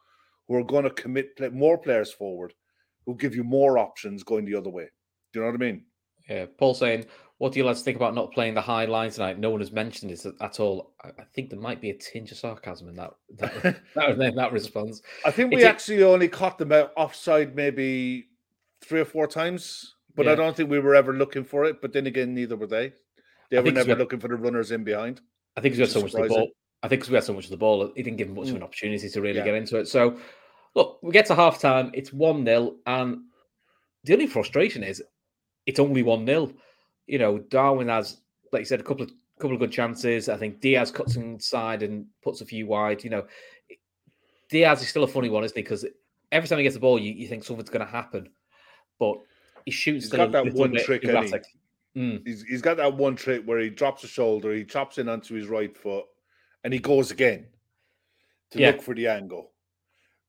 [0.47, 2.53] who are going to commit play, more players forward,
[3.05, 4.89] who give you more options going the other way.
[5.33, 5.85] Do you know what I mean?
[6.29, 7.05] Yeah, Paul saying,
[7.39, 9.71] "What do you lads think about not playing the high line tonight?" No one has
[9.71, 10.93] mentioned it at all.
[11.03, 15.01] I, think there might be a tinge of sarcasm in that that that, that response.
[15.25, 18.27] I think we It's a- actually only caught them out offside maybe
[18.81, 21.81] three or four times, but I don't think we were ever looking for it.
[21.81, 22.93] But then again, neither were they.
[23.49, 25.21] They were never got- looking for the runners in behind.
[25.57, 26.49] I think he's got so much of the ball.
[26.83, 28.47] I think because we had so much of the ball, he didn't give him much
[28.47, 28.57] of Mm.
[28.57, 29.43] an opportunity to really Yeah.
[29.45, 29.87] get into it.
[29.89, 30.17] So,
[30.75, 31.91] look, we get to half time.
[31.93, 33.17] It's one 0 and
[34.05, 35.03] the only frustration is
[35.65, 36.53] it's only one 0
[37.09, 40.29] You know, Darwin has, like you said, a couple of couple of good chances.
[40.29, 43.03] I think Diaz cuts inside and puts a few wide.
[43.03, 43.25] You know,
[44.49, 45.63] Diaz is still a funny one, isn't he?
[45.63, 45.85] Because
[46.31, 48.29] every time he gets the ball, you, you think something's going to happen,
[48.99, 49.17] but
[49.65, 50.05] he shoots.
[50.05, 51.07] He's got that one trick, He?
[51.97, 52.27] Mm.
[52.27, 55.33] He's, he's got that one trick where he drops a shoulder, he chops in onto
[55.33, 56.05] his right foot,
[56.63, 57.47] and he goes again
[58.51, 58.67] to Yeah.
[58.67, 59.51] look for the angle.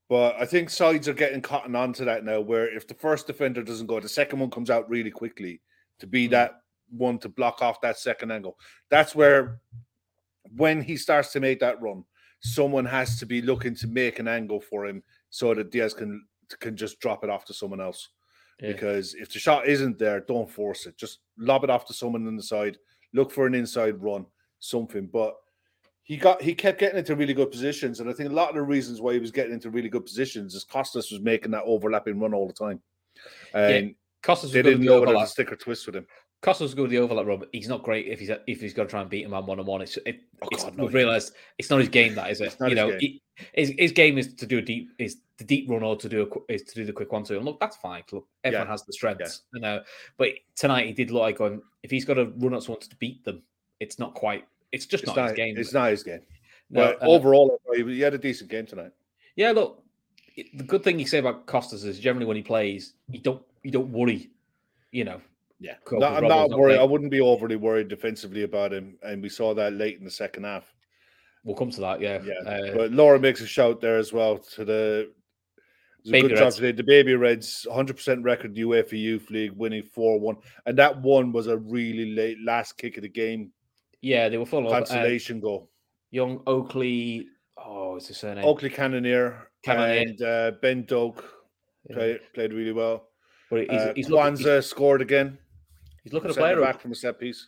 [0.09, 3.63] But I think sides are getting cotton onto that now, where if the first defender
[3.63, 5.61] doesn't go, the second one comes out really quickly
[5.99, 6.31] to be Mm.
[6.31, 6.60] that
[6.91, 8.59] one to block off that second angle.
[8.89, 9.61] That's where,
[10.57, 12.05] when he starts to make that run,
[12.41, 16.27] someone has to be looking to make an angle for him so that Diaz can
[16.59, 18.09] can just drop it off to someone else.
[18.61, 18.73] Yeah.
[18.73, 20.97] Because if the shot isn't there, don't force it.
[20.97, 22.77] Just lob it off to someone on the side.
[23.13, 24.27] Look for an inside run,
[24.59, 25.07] something.
[25.07, 25.37] But
[26.03, 28.57] he got he kept getting into really good positions, and I think a lot of
[28.57, 31.63] the reasons why he was getting into really good positions is Costas was making that
[31.65, 32.81] overlapping run all the time,
[33.55, 36.07] and Costas was they didn't know whether to stick or twist with him.
[36.43, 38.85] Costas good with the overlap run, but he's not great if he's if he's got
[38.85, 39.83] to try and beat him on one on one.
[39.83, 42.15] It's it, Oh, it's God, no, we've realised it's not his game.
[42.15, 42.57] That is it.
[42.61, 43.01] You his know, game.
[43.01, 43.23] he,
[43.53, 46.23] his his game is to do a deep is the deep run or to do
[46.49, 47.37] a is to do the quick one two.
[47.37, 48.03] And look, that's fine.
[48.11, 48.73] Look, everyone Yeah.
[48.73, 49.43] has the strengths.
[49.53, 49.83] You know,
[50.17, 52.97] but tonight he did look like going if he's got to run at someone to
[52.97, 53.43] beat them,
[53.81, 54.47] it's not quite.
[54.73, 55.55] It's just It's not, not, his game.
[55.59, 56.21] It's not his game.
[56.71, 58.93] No, but and- overall, he had a decent game tonight.
[59.37, 59.83] Yeah, look,
[60.55, 63.71] the good thing you say about Costas is generally when he plays, you don't you
[63.71, 64.31] don't worry.
[64.93, 65.21] You know,
[65.63, 66.79] Yeah, I'm not worried.
[66.79, 70.11] I wouldn't be overly worried defensively about him, and we saw that late in the
[70.11, 70.73] second half.
[71.45, 72.01] we'll come to that.
[72.01, 75.13] Yeah, Yeah, Uh, but Laura makes a shout there as well to the.
[76.05, 76.57] Baby good job Reds.
[76.57, 76.73] today.
[76.73, 80.37] The Baby Reds, 100% record UEFA Youth League, winning 4 1.
[80.65, 83.53] And that one was a really late last kick of the game,
[84.01, 85.69] yeah, they were full of uh, consolation goal.
[86.11, 87.27] young Oakley.
[87.59, 88.47] Oh, what's his surname?
[88.47, 90.01] Oakley Cannonier, Cannonier.
[90.01, 91.23] and uh, Ben Doak
[91.91, 91.97] Yeah.
[91.97, 93.09] played, played really well.
[93.51, 95.37] But he's, Uh, he's, Quansah scored again.
[96.05, 96.55] He's looking to play.
[96.55, 97.47] back from a set piece.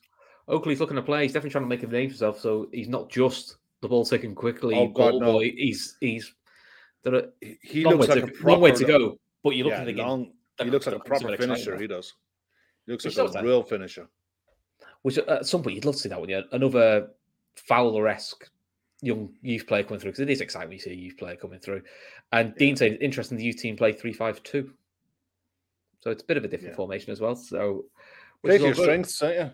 [0.48, 1.22] Oakley's looking to play.
[1.22, 2.40] He's definitely trying to make a name for himself.
[2.40, 4.74] So he's not just the ball taken quickly.
[4.74, 5.32] Oh, God, ball no.
[5.34, 5.52] boy.
[5.56, 6.34] He's he's
[7.04, 9.18] there are He, long, looks way like to, a long way to go.
[9.44, 10.06] But you're Yeah, looking again.
[10.06, 11.76] long, that he looks like a comes- comes a proper finisher.
[11.80, 12.12] He does.
[12.86, 13.44] He looks like a that.
[13.44, 14.08] real finisher.
[15.02, 16.28] Which uh, at some point you'd love to see that one.
[16.28, 17.08] Yeah, another
[17.56, 18.48] Fowler-esque
[19.00, 21.34] young youth player coming through because it is exciting when you see a youth player
[21.36, 21.82] coming through.
[22.30, 24.72] And Dean said, interesting, the youth team play three-five-two,
[26.00, 26.76] so it's a bit of a different Yeah.
[26.76, 27.34] formation as well.
[27.34, 27.86] So,
[28.44, 28.82] Play to your good.
[28.82, 29.50] strengths, don't you?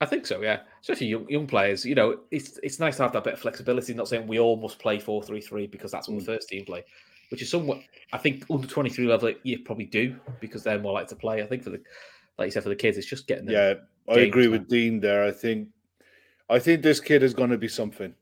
[0.00, 0.60] I think so, yeah.
[0.80, 3.94] Especially young, young players, you know, it's it's nice to have that bit of flexibility.
[3.94, 6.64] Not saying we all must play four three three because that's what the first team
[6.64, 6.84] play,
[7.30, 7.80] which is somewhat.
[8.12, 11.42] I think under twenty three level you probably do because they're more likely to play.
[11.42, 11.80] I think for the
[12.38, 13.48] like you said for the kids, it's just getting.
[13.48, 13.74] Yeah,
[14.08, 14.52] I agree now.
[14.52, 15.24] with Dean there.
[15.24, 15.68] I think,
[16.48, 18.14] I think this kid is going to be something.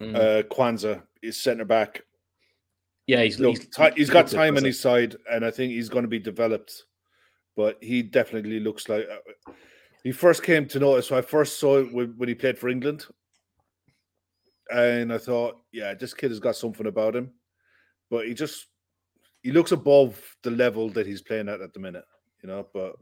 [0.00, 0.16] Mm.
[0.16, 2.02] Uh, Quansah is centre back.
[3.06, 6.04] yeah, he's, Look, he's, he's got time on his side, and I think he's going
[6.04, 6.84] to be developed.
[7.56, 9.52] But he definitely looks like uh,
[10.02, 11.06] he first came to notice.
[11.08, 13.06] So I first saw it when, when he played for England,
[14.70, 17.30] and I thought, yeah, this kid has got something about him.
[18.10, 18.66] But he just
[19.42, 22.04] he looks above the level that he's playing at at the minute,
[22.42, 22.66] you know.
[22.74, 22.94] But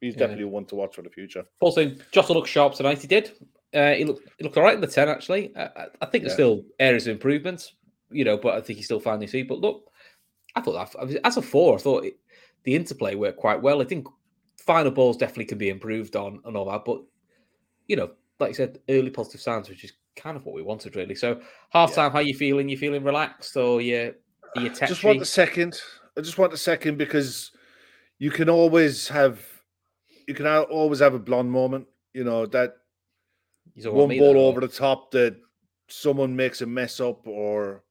[0.00, 0.20] he's Yeah.
[0.20, 1.44] definitely one to watch for the future.
[1.60, 3.00] Also, Jota looked sharp tonight.
[3.00, 3.32] He did.
[3.74, 5.54] Uh, he looked he looked all right in the ten actually.
[5.56, 6.36] I, I- think there's Yeah.
[6.36, 7.72] still areas of improvement,
[8.10, 9.46] you know, but I think he's still finding his feet.
[9.48, 9.84] But look,
[10.54, 12.04] I thought that as a four, I thought
[12.68, 13.80] the interplay worked quite well.
[13.80, 14.06] I think
[14.58, 17.00] final balls definitely can be improved on and all that, but
[17.86, 20.94] you know, like you said, early positive signs, which is kind of what we wanted
[20.94, 21.14] really.
[21.14, 22.68] So half time, how you feeling?
[22.68, 24.14] You feeling relaxed or you
[24.54, 25.80] are you just want the second.
[26.14, 27.52] I just want the second because
[28.18, 29.42] you can always have
[30.26, 31.86] you can always have a blonde moment.
[32.12, 32.74] You know that
[33.76, 35.36] You don't want one ball over the top that
[35.88, 37.82] someone makes a mess up or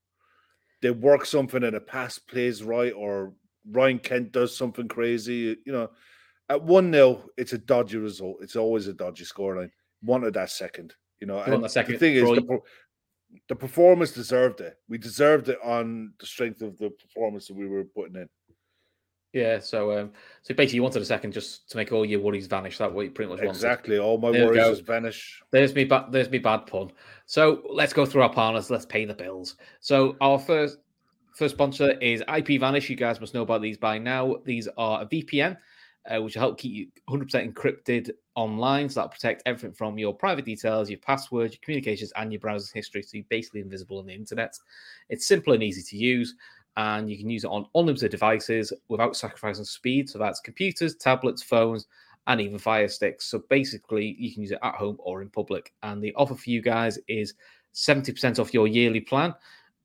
[0.84, 3.34] they work something and a pass plays right or
[3.72, 5.58] Ryan Kent does something crazy.
[5.66, 5.90] You know,
[6.50, 8.38] at one 0 it's a dodgy result.
[8.42, 9.72] It's always a dodgy scoreline.
[10.04, 10.96] Wanted that second.
[11.20, 12.60] You know, and that second, the thing is, the,
[13.50, 14.78] the performance deserved it.
[14.88, 18.30] We deserved it on the strength of the performance that we were putting in.
[19.34, 22.48] Yeah, so um, so basically, you wanted a second just to make all your worries
[22.48, 22.78] vanish.
[22.78, 23.52] That what you pretty much wanted.
[23.52, 24.00] Exactly.
[24.00, 25.44] All my There worries just vanish.
[25.52, 26.92] There's me, ba- there's me bad pun.
[27.26, 28.70] So let's go through our partners.
[28.70, 29.56] Let's pay the bills.
[29.80, 30.80] So our first
[31.38, 32.90] first sponsor is IPVanish.
[32.90, 34.38] You guys must know about these by now.
[34.44, 35.56] These are a VPN,
[36.10, 38.90] uh, which will help keep you 100% encrypted online.
[38.90, 42.72] So that'll protect everything from your private details, your passwords, your communications, and your browser's
[42.72, 43.04] history.
[43.04, 44.58] So you're basically invisible on the internet.
[45.10, 46.34] It's simple and easy to use.
[46.76, 50.10] And you can use it on unlimited devices without sacrificing speed.
[50.10, 51.86] So that's computers, tablets, phones,
[52.26, 53.26] and even Fire Sticks.
[53.26, 55.74] So basically, you can use it at home or in public.
[55.84, 57.36] And the offer for you guys is
[57.76, 59.36] 70% off your yearly plan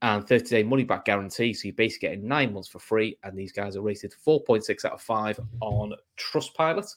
[0.02, 1.54] and 30 day money back guarantee.
[1.54, 3.16] So you're basically getting nine months for free.
[3.22, 6.94] And these guys are rated 4.6 out of 5 on Trustpilot.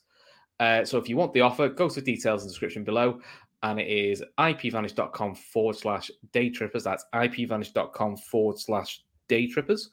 [0.60, 3.22] Uh, so if you want the offer, go to the details in the description below.
[3.62, 6.84] And it is ipvanish.com forward slash day trippers.
[6.84, 9.92] That's ipvanish.com forward slash day trippers.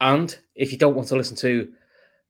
[0.00, 1.72] And if you don't want to listen to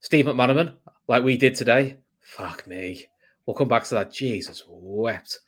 [0.01, 0.75] Steve McManaman
[1.09, 3.07] like we did today, fuck me.
[3.47, 4.13] We'll come back to that.
[4.13, 5.41] Jesus wept.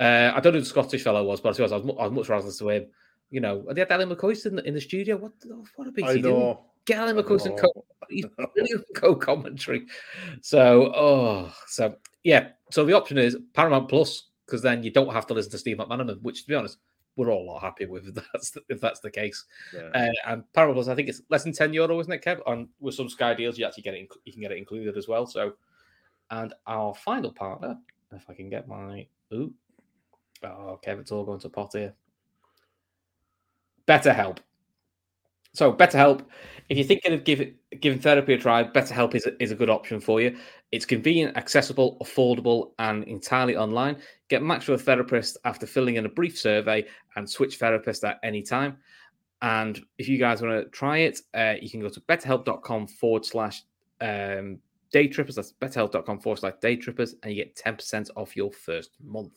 [0.00, 2.28] Uh, I don't know who the Scottish fellow was, but I was, I was much
[2.28, 2.86] rather to him.
[3.30, 5.16] You know, they had Alan McCoist in the, in the studio.
[5.16, 5.32] What
[5.76, 6.64] what a big I know.
[6.84, 8.26] Get Alan McCoist and co- he's
[8.94, 9.86] co-commentary.
[10.40, 12.50] So, oh, so yeah.
[12.70, 15.78] So the option is Paramount Plus because then you don't have to listen to Steve
[15.78, 16.78] McManaman, which, to be honest,
[17.16, 19.44] we're all a lot happy with if that's the, if that's the case.
[19.74, 19.88] Yeah.
[19.94, 22.40] Uh, and Paramount Plus, I think it's less than ten euro, isn't it, Kev?
[22.46, 24.08] On with some Sky deals, you actually get it.
[24.24, 25.26] You can get it included as well.
[25.26, 25.54] So,
[26.30, 27.76] and our final partner,
[28.12, 29.52] if I can get my ooh,
[30.44, 31.94] oh, Kev, it's all going to pot here.
[33.86, 34.38] BetterHelp.
[35.52, 36.24] So BetterHelp,
[36.68, 39.70] if you're thinking of giving giving therapy a try, BetterHelp is a, is a good
[39.70, 40.36] option for you.
[40.72, 43.96] It's convenient, accessible, affordable, and entirely online.
[44.28, 48.18] Get matched with a therapist after filling in a brief survey and switch therapist at
[48.22, 48.78] any time.
[49.42, 53.24] And if you guys want to try it, uh, you can go to betterhelp.com forward
[53.24, 53.62] slash
[54.00, 54.58] um,
[54.90, 55.36] day trippers.
[55.36, 59.32] That's betterhelp.com forward slash day trippers, and you get 10% off your first month.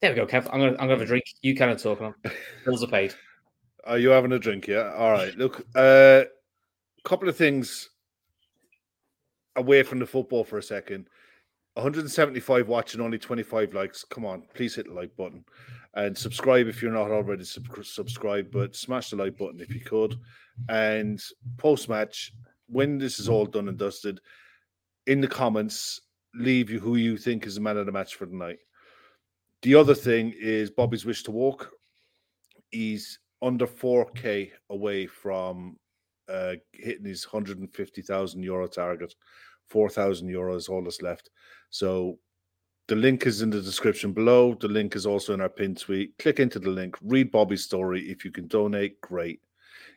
[0.00, 0.48] There we go, Kev.
[0.52, 1.24] I'm to I'm gonna have a drink.
[1.42, 2.00] You kind of talk.
[2.64, 3.14] Bills are paid.
[3.88, 4.66] Are you having a drink?
[4.66, 4.92] Yeah.
[4.94, 5.34] All right.
[5.36, 6.24] Look, a uh,
[7.08, 7.88] couple of things
[9.56, 11.08] away from the football for a second.
[11.72, 14.04] 175 watching, only 25 likes.
[14.04, 15.42] Come on, please hit the like button
[15.94, 18.50] and subscribe if you're not already sub- subscribed.
[18.50, 20.16] But smash the like button if you could.
[20.68, 21.18] And
[21.56, 22.34] post match,
[22.68, 24.20] when this is all done and dusted,
[25.06, 26.02] in the comments,
[26.34, 28.58] leave you who you think is the man of the match for the night.
[29.62, 31.70] The other thing is Bobby's wish to walk.
[32.70, 35.76] He's under 4k away from
[36.28, 39.14] uh, hitting his 150,000 euro target.
[39.70, 41.30] 4,000 euros all that's left.
[41.70, 42.18] So
[42.86, 44.54] the link is in the description below.
[44.54, 46.16] The link is also in our pin tweet.
[46.18, 48.02] Click into the link, read Bobby's story.
[48.10, 49.40] If you can donate, great.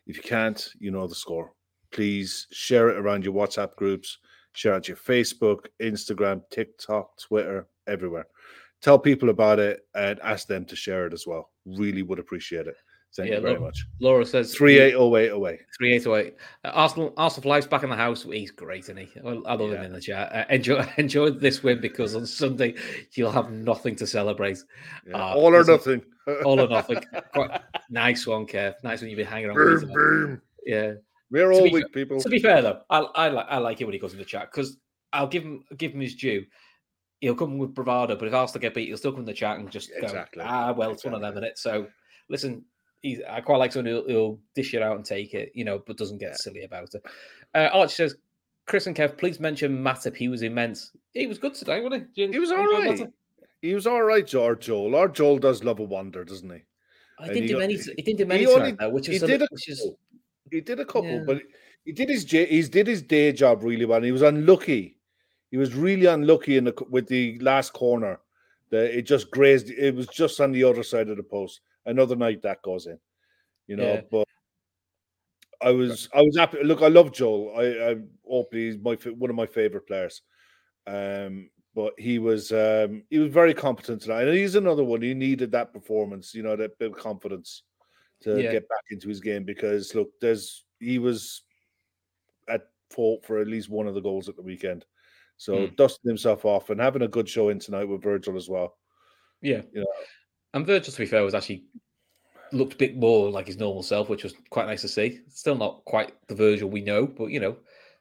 [0.08, 1.54] If you can't, you know the score.
[1.92, 4.18] Please share it around your WhatsApp groups,
[4.54, 8.26] Share it to your Facebook, Instagram, TikTok, Twitter, everywhere.
[8.82, 11.52] Tell people about it and ask them to share it as well.
[11.66, 12.76] Really would appreciate it.
[13.16, 13.86] Thank Yeah, you very Laura- much.
[14.00, 15.60] Laura says Three eight oh eight away.
[15.78, 16.36] Three eight oh eight.
[16.64, 18.24] Uh, Arsenal, Arsenal life's back in the house.
[18.24, 19.10] He's great, isn't he?
[19.26, 20.32] I, I love him in the chat.
[20.34, 22.76] Uh, enjoy, enjoy this win because on Sunday
[23.14, 24.60] you'll have nothing to celebrate.
[25.06, 26.04] Yeah, Ah, all or nothing.
[26.46, 27.04] All or nothing.
[27.34, 28.76] Quite nice one, Kev.
[28.84, 29.56] Nice when you've been hanging on.
[29.56, 30.42] boom, with boom.
[30.66, 30.94] Yeah.
[31.32, 32.20] We're all weak people.
[32.22, 34.26] To be fair though, I, I like I like it when he goes in the
[34.26, 34.78] chat because
[35.12, 36.46] I'll give him give him his due.
[37.22, 39.58] He'll come with bravado, but if Arsenal get beat, he'll still come in the chat
[39.58, 41.58] and just go, ah, well, it's one of them, isn't it?
[41.58, 41.88] So
[42.30, 42.66] listen,
[43.02, 45.82] he's, I quite like someone who'll, who'll dish it out and take it, you know,
[45.86, 47.04] but doesn't get silly about it.
[47.54, 48.16] Uh, Archie says,
[48.66, 50.16] Chris and Kev, please mention Matip.
[50.16, 50.92] He was immense.
[51.14, 52.24] He was good today, wasn't he?
[52.24, 52.92] You He was all right.
[53.00, 53.12] Matip?
[53.62, 54.96] He was all right, Our Joel.
[54.96, 56.62] Our Joel does love a wonder, doesn't he?
[57.20, 57.76] I didn't he do many.
[57.76, 60.00] He didn't do he many only- which he is a did a which is couple.
[60.50, 61.24] He did a couple, Yeah.
[61.26, 61.42] but
[61.86, 63.98] he did his he's did his day job really well.
[63.98, 64.98] And he was unlucky.
[65.52, 68.20] He was really unlucky in the with the last corner.
[68.72, 69.70] That it just grazed.
[69.70, 71.62] It was just on the other side of the post.
[71.86, 73.00] Another night that goes in,
[73.68, 73.94] you know.
[73.96, 74.02] Yeah.
[74.12, 74.28] But
[75.62, 76.64] I was I was happy.
[76.64, 77.54] Look, I love Joel.
[77.58, 77.96] I I
[78.28, 80.22] hope he's my one of my favorite players.
[80.88, 85.02] Um, but he was um he was very competent tonight, and he's another one.
[85.02, 87.64] He needed that performance, you know, that bit of confidence
[88.22, 88.52] to Yeah.
[88.52, 91.44] get back into his game because look, there's he was
[92.48, 94.86] at fault for at least one of the goals at the weekend.
[95.38, 95.76] So Mm.
[95.76, 98.78] dusting himself off and having a good show in tonight with Virgil as well.
[99.42, 99.62] Yeah.
[99.74, 99.88] You know.
[100.54, 101.64] And Virgil, to be fair, was actually
[102.52, 105.22] looked a bit more like his normal self, which was quite nice to see.
[105.30, 107.56] Still not quite the Virgil we know, but you know,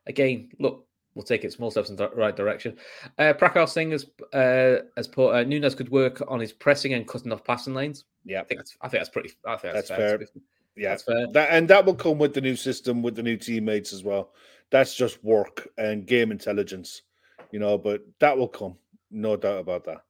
[0.06, 2.76] again, look, we'll take it small steps in the right direction.
[3.18, 7.06] Uh, Prakar Singh has, uh, has put uh, Nunez could work on his pressing and
[7.06, 8.04] cutting off passing lanes.
[8.24, 9.30] Yeah, I think that's, I think that's pretty.
[9.46, 10.18] I think that's, That's fair.
[10.18, 10.28] fair.
[10.76, 11.26] Yeah, That's fair.
[11.32, 14.32] That and that will come with the new system, with the new teammates as well.
[14.70, 17.02] That's just work and game intelligence,
[17.50, 17.76] you know.
[17.76, 18.76] But that will come,
[19.10, 20.04] no doubt about that.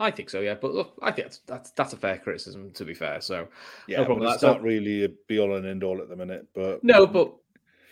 [0.00, 0.54] I think so, yeah.
[0.54, 3.20] But look, I think that's that's, that's a fair criticism, to be fair.
[3.20, 3.48] So
[3.86, 4.40] Yeah, no problem but with it's.
[4.40, 6.46] So- not really a be all and end all at the minute.
[6.54, 7.34] But no, but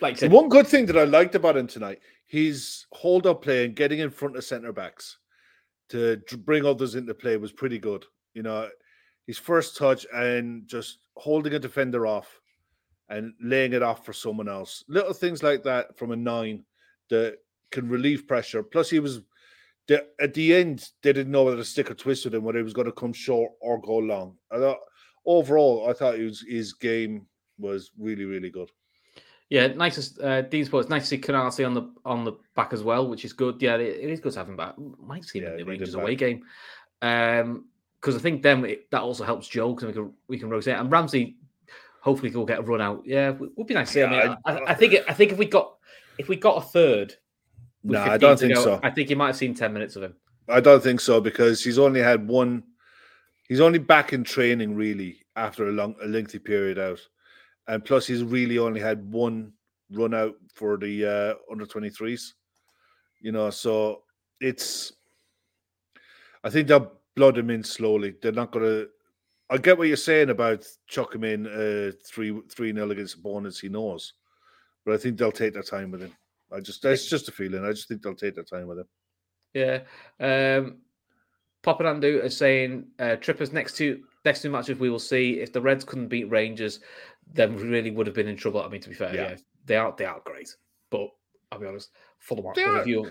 [0.00, 3.64] like said, one good thing that I liked about him tonight, his hold up play
[3.64, 5.18] and getting in front of centre backs
[5.90, 8.04] to bring others into play was pretty good.
[8.34, 8.68] You know,
[9.26, 12.40] his first touch and just holding a defender off
[13.10, 14.82] and laying it off for someone else.
[14.88, 16.64] Little things like that from a nine
[17.10, 17.36] that
[17.70, 18.62] can relieve pressure.
[18.62, 19.20] Plus, he was
[19.92, 22.58] the, at the end, they didn't know whether to stick or twist with him, whether
[22.58, 24.36] he was going to come short or go long.
[24.50, 24.78] I thought
[25.26, 27.26] overall, I thought his, his game
[27.58, 28.70] was really, really good.
[29.48, 30.18] Yeah, nice.
[30.18, 33.24] Uh, Dean Sports, nice to see Canarsie on the on the back as well, which
[33.26, 33.60] is good.
[33.60, 34.74] Yeah, it, it is good to have him back.
[34.98, 36.42] Might see him Yeah, in the Rangers away game,
[37.02, 37.66] um,
[38.00, 40.76] because I think then it, that also helps Joe because we can we can rotate
[40.78, 41.36] and Ramsey.
[42.00, 43.02] Hopefully, he'll get a run out.
[43.04, 44.02] Yeah, it would be nice to see.
[44.02, 45.74] I mean, Yeah, I, I- think I think if we got
[46.16, 47.14] if we got a third,
[47.84, 48.80] No, I don't think go, so.
[48.82, 50.14] I think you might have seen ten minutes of him.
[50.48, 52.62] I don't think so because he's only had one.
[53.48, 57.00] He's only back in training really after a long, a lengthy period out,
[57.68, 59.52] and plus he's really only had one
[59.90, 62.34] run out for the uh, under twenty threes.
[63.20, 64.02] You know, so
[64.40, 64.92] it's.
[66.44, 68.14] I think they'll blood him in slowly.
[68.22, 68.88] They're not going to.
[69.50, 73.60] I get what you're saying about chuck him in uh, three three nil against opponents
[73.60, 74.14] he knows,
[74.84, 76.12] but I think they'll take their time with him.
[76.54, 77.64] I just that's just a feeling.
[77.64, 78.88] I just think they'll take their time with him.
[79.54, 79.80] Yeah.
[80.20, 80.78] Um
[81.64, 85.40] Papanandu is saying uh Trippers next two next two matches we will see.
[85.40, 86.80] If the Reds couldn't beat Rangers,
[87.32, 88.62] then we really would have been in trouble.
[88.62, 89.30] I mean, to be fair, Yeah.
[89.30, 89.36] yeah,
[89.66, 90.54] they are they are great.
[90.90, 91.08] But
[91.50, 92.78] I'll be honest, Fulham are They the are.
[92.78, 93.10] review.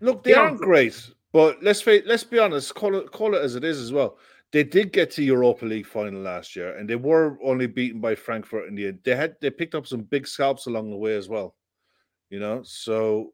[0.00, 2.74] Look, they They aren't aren't- great, but let's let's be honest.
[2.74, 4.18] Call it call it as it is as well.
[4.52, 8.16] They did get to Europa League final last year, and they were only beaten by
[8.16, 8.98] Frankfurt in the end.
[9.04, 11.54] They had they picked up some big scalps along the way as well.
[12.30, 13.32] You know, so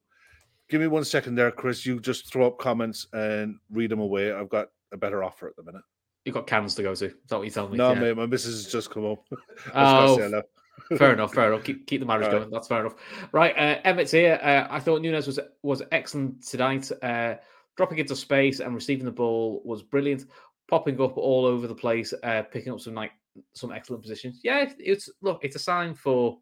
[0.69, 1.87] give me one second there, Chris.
[1.87, 4.33] You just throw up comments and read them away.
[4.33, 5.83] I've got a better offer at the minute.
[6.25, 7.05] You've got cans to go to.
[7.07, 7.79] Is that what you're telling me?
[7.79, 8.01] No, Yeah.
[8.01, 9.25] mate, my missus has just come up.
[9.75, 10.43] I was gonna
[10.91, 11.65] Oh, fair enough, fair enough.
[11.65, 12.41] Keep keep the marriage All right.
[12.41, 12.51] going.
[12.51, 12.97] That's fair enough.
[13.33, 14.39] Right, uh, Emmett's here.
[14.43, 16.91] Uh, I thought Nunez was was excellent tonight.
[17.03, 17.37] Uh,
[17.77, 20.25] dropping into space and receiving the ball was brilliant.
[20.69, 23.13] Popping up all over the place, uh, picking up some like
[23.55, 24.41] some excellent positions.
[24.43, 26.39] Yeah, it's look, it's a sign for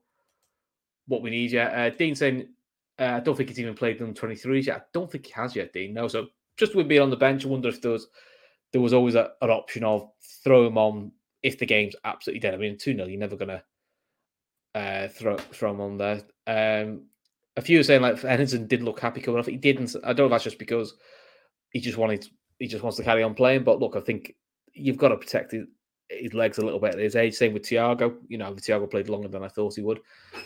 [1.06, 1.52] what we need.
[1.52, 2.48] Yeah, uh, Dean saying,
[2.98, 4.76] uh, I don't think he's even played twenty threes yet.
[4.76, 5.94] I don't think he has yet, Dean.
[5.94, 6.26] No, so
[6.56, 8.08] just with being on the bench, I wonder if there was
[8.72, 10.10] there was always a, an option of
[10.42, 12.54] throw him on if the game's absolutely dead.
[12.54, 13.62] I mean, two 0 you're never gonna
[14.74, 16.22] uh, throw throw him on there.
[16.46, 17.06] Um,
[17.56, 19.46] a few are saying like Henderson did look happy coming off.
[19.46, 19.94] He didn't.
[20.04, 20.94] I don't know that's just because
[21.70, 22.26] he just wanted
[22.58, 23.64] he just wants to carry on playing.
[23.64, 24.34] But look, I think
[24.72, 25.54] you've got to protect
[26.08, 27.34] his, legs a little bit at his age.
[27.34, 28.16] Same with Thiago.
[28.28, 30.00] You know, Thiago played longer than I thought he would.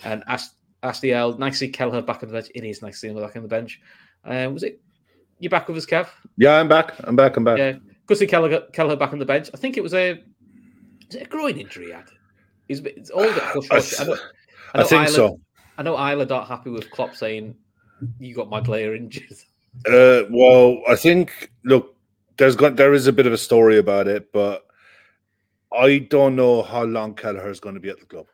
[0.05, 0.45] And Ash
[0.83, 1.37] Ashley L.
[1.39, 2.51] Nice to see Kelleher back on the bench.
[2.55, 3.81] It is nice to see him back on the bench.
[4.25, 4.81] Um, was it
[5.39, 6.09] you back with us, Kev?
[6.37, 6.95] Yeah, I'm back.
[7.01, 7.37] I'm back.
[7.37, 7.59] I'm back.
[7.59, 7.73] Yeah,
[8.07, 9.51] good to see Kelleher, Kelleher back on the bench.
[9.53, 10.23] I think it was a
[11.09, 12.05] is it a groin injury he had?
[12.67, 14.01] He's, it's all that hush hush.
[14.01, 14.17] I, know,
[14.75, 15.41] I think so.
[15.79, 17.55] I know Ireland aren't happy with Klopp saying
[18.19, 19.39] you got my player injured.
[19.87, 21.97] Uh, well, I think look,
[22.37, 24.67] there's got there is a bit of a story about it, but
[25.73, 28.27] I don't know how long Kelleher is going to be at the club.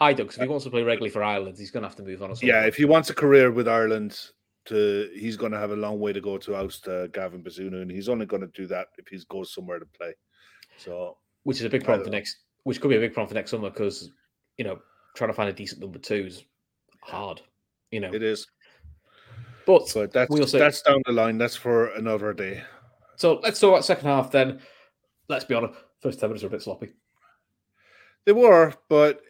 [0.00, 1.96] I don't, because if he wants to play regularly for Ireland, he's going to have
[1.96, 2.34] to move on.
[2.42, 4.18] Yeah, if he wants a career with Ireland,
[4.66, 7.82] to he's going to have a long way to go to oust uh, Gavin Bazunu,
[7.82, 10.14] and he's only going to do that if he goes somewhere to play.
[10.76, 13.34] So, which is a big problem for next, which could be a big problem for
[13.34, 14.10] next summer because
[14.58, 14.78] you know
[15.14, 16.44] trying to find a decent number two is
[17.02, 17.40] hard.
[17.90, 18.46] You know, it is.
[19.66, 21.38] But, but that's we'll that's down the line.
[21.38, 22.62] That's for another day.
[23.16, 24.60] So let's talk about second half then.
[25.28, 26.92] Let's be honest, first ten minutes are a bit sloppy.
[28.24, 29.22] They were, but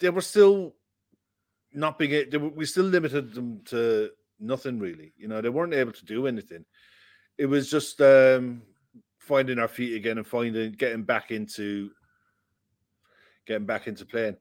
[0.00, 0.74] they were still
[1.72, 2.30] not being.
[2.32, 5.12] Were, we still limited them to nothing really.
[5.16, 6.64] You know, they weren't able to do anything.
[7.36, 8.62] It was just um,
[9.18, 11.90] finding our feet again and finding getting back into
[13.46, 14.36] getting back into playing.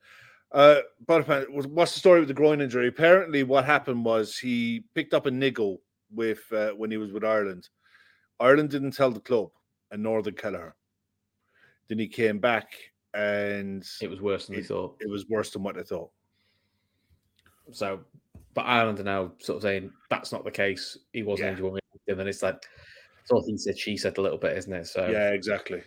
[0.51, 2.88] Uh, but what's the story with the groin injury?
[2.88, 5.82] Apparently, what happened was he picked up a niggle
[6.14, 7.68] with uh, when he was with Ireland.
[8.39, 9.49] Ireland didn't tell the club,
[9.91, 10.76] and nor did Kelleher.
[11.89, 12.73] Then he came back,
[13.13, 14.97] and it was worse than it, they thought.
[14.99, 16.09] It was worse than what they thought.
[17.71, 18.01] So,
[18.53, 20.97] but Ireland are now sort of saying that's not the case.
[21.13, 21.65] He wasn't yeah.
[21.65, 22.63] injured, and then it's like
[23.21, 24.88] it's all he said, she said a little bit, isn't it?
[24.88, 25.83] So yeah, exactly.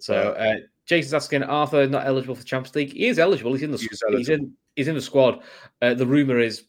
[0.00, 2.92] So uh, Jason's asking Arthur not eligible for Champions League.
[2.92, 3.52] He is eligible.
[3.52, 5.42] He's in the he's, he's in he's in the squad.
[5.80, 6.64] Uh, the rumor is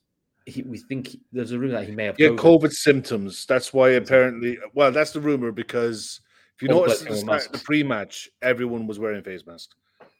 [0.45, 2.38] he, we think he, there's a rumor that he may have yeah COVID.
[2.38, 3.45] COVID symptoms.
[3.45, 4.57] That's why apparently.
[4.73, 6.21] Well, that's the rumor because
[6.56, 9.76] if you notice the, the pre-match, everyone was wearing face masks.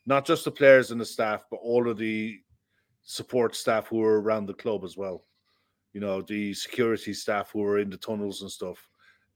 [0.06, 2.40] Not just the players and the staff, but all of the
[3.04, 5.24] support staff who were around the club as well.
[5.94, 8.88] You know, the security staff who were in the tunnels and stuff.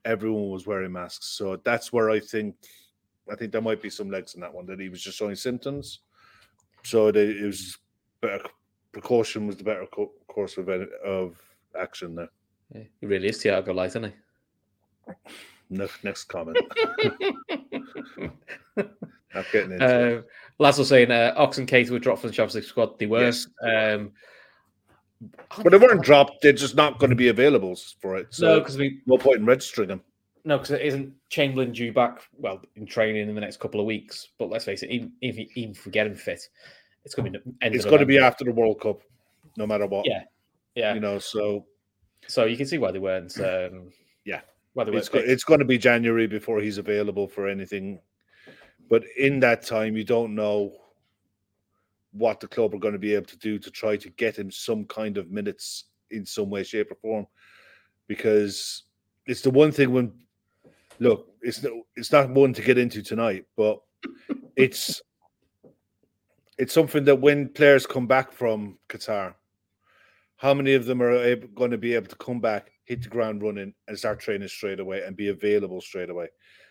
[0.04, 1.26] Everyone was wearing masks.
[1.28, 2.56] So that's where I think
[3.30, 5.36] I think there might be some legs in that one that he was just showing
[5.36, 6.00] symptoms.
[6.82, 7.78] So they, it was
[8.20, 8.44] better
[8.92, 11.40] precaution was the better co- course of of
[11.78, 12.30] action there.
[12.74, 15.12] Yeah, he really is Thiago Light, isn't he?
[15.70, 16.58] Next, next comment.
[18.76, 20.26] Not getting into uh, it.
[20.58, 22.98] Lazo saying uh, Ox and Keita were dropped from the Champions League squad.
[22.98, 23.24] They were.
[23.24, 23.46] Yes.
[23.62, 24.10] Um,
[25.62, 26.42] but they weren't dropped.
[26.42, 28.28] They're just not going to be available for it.
[28.30, 30.02] So no, because we no point in registering them.
[30.44, 33.86] No, because it isn't Chamberlain due back, well, in training in the next couple of
[33.86, 34.28] weeks.
[34.38, 36.48] But let's face it, even, even, even if we get him fit,
[37.04, 37.52] it's going to be.
[37.60, 39.00] it's going to be after the World Cup,
[39.56, 40.06] no matter what.
[40.06, 40.24] Yeah.
[40.74, 40.94] Yeah.
[40.94, 41.66] You know, so.
[42.26, 43.36] So you can see why they weren't.
[43.38, 43.92] Um,
[44.24, 44.40] yeah.
[44.88, 48.00] Why it's, go, it's going to be January before he's available for anything.
[48.88, 50.72] But in that time, you don't know
[52.12, 54.50] what the club are going to be able to do to try to get him
[54.50, 57.26] some kind of minutes in some way, shape, or form.
[58.08, 58.84] Because
[59.26, 60.12] it's the one thing when
[60.98, 63.80] look, it's no, it's not one to get into tonight, but
[64.56, 65.00] it's
[66.58, 69.34] it's something that when players come back from Qatar,
[70.36, 73.08] how many of them are able, going to be able to come back, hit the
[73.08, 76.28] ground running, and start training straight away and be available straight away?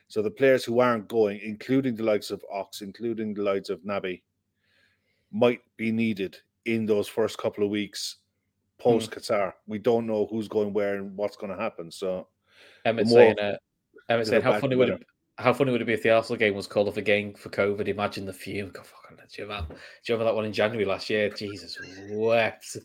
[0.10, 3.82] So the players who aren't going, including the likes of Ox, including the likes of
[3.82, 4.22] Naby,
[5.32, 8.18] might be needed in those first couple of weeks
[8.80, 9.48] post Qatar.
[9.48, 9.54] Mm.
[9.68, 11.92] We don't know who's going where and what's going to happen.
[11.92, 12.28] So
[12.86, 13.58] Emmett saying, uh,
[14.10, 15.04] Emmett saying, how funny would it,
[15.38, 17.88] how funny would it be if the Arsenal game was called off again for COVID?
[17.88, 18.72] Imagine the fume.
[18.72, 21.30] God, fucking, do, you remember, do you remember that one in January last year?
[21.30, 21.78] Jesus
[22.12, 22.78] wept.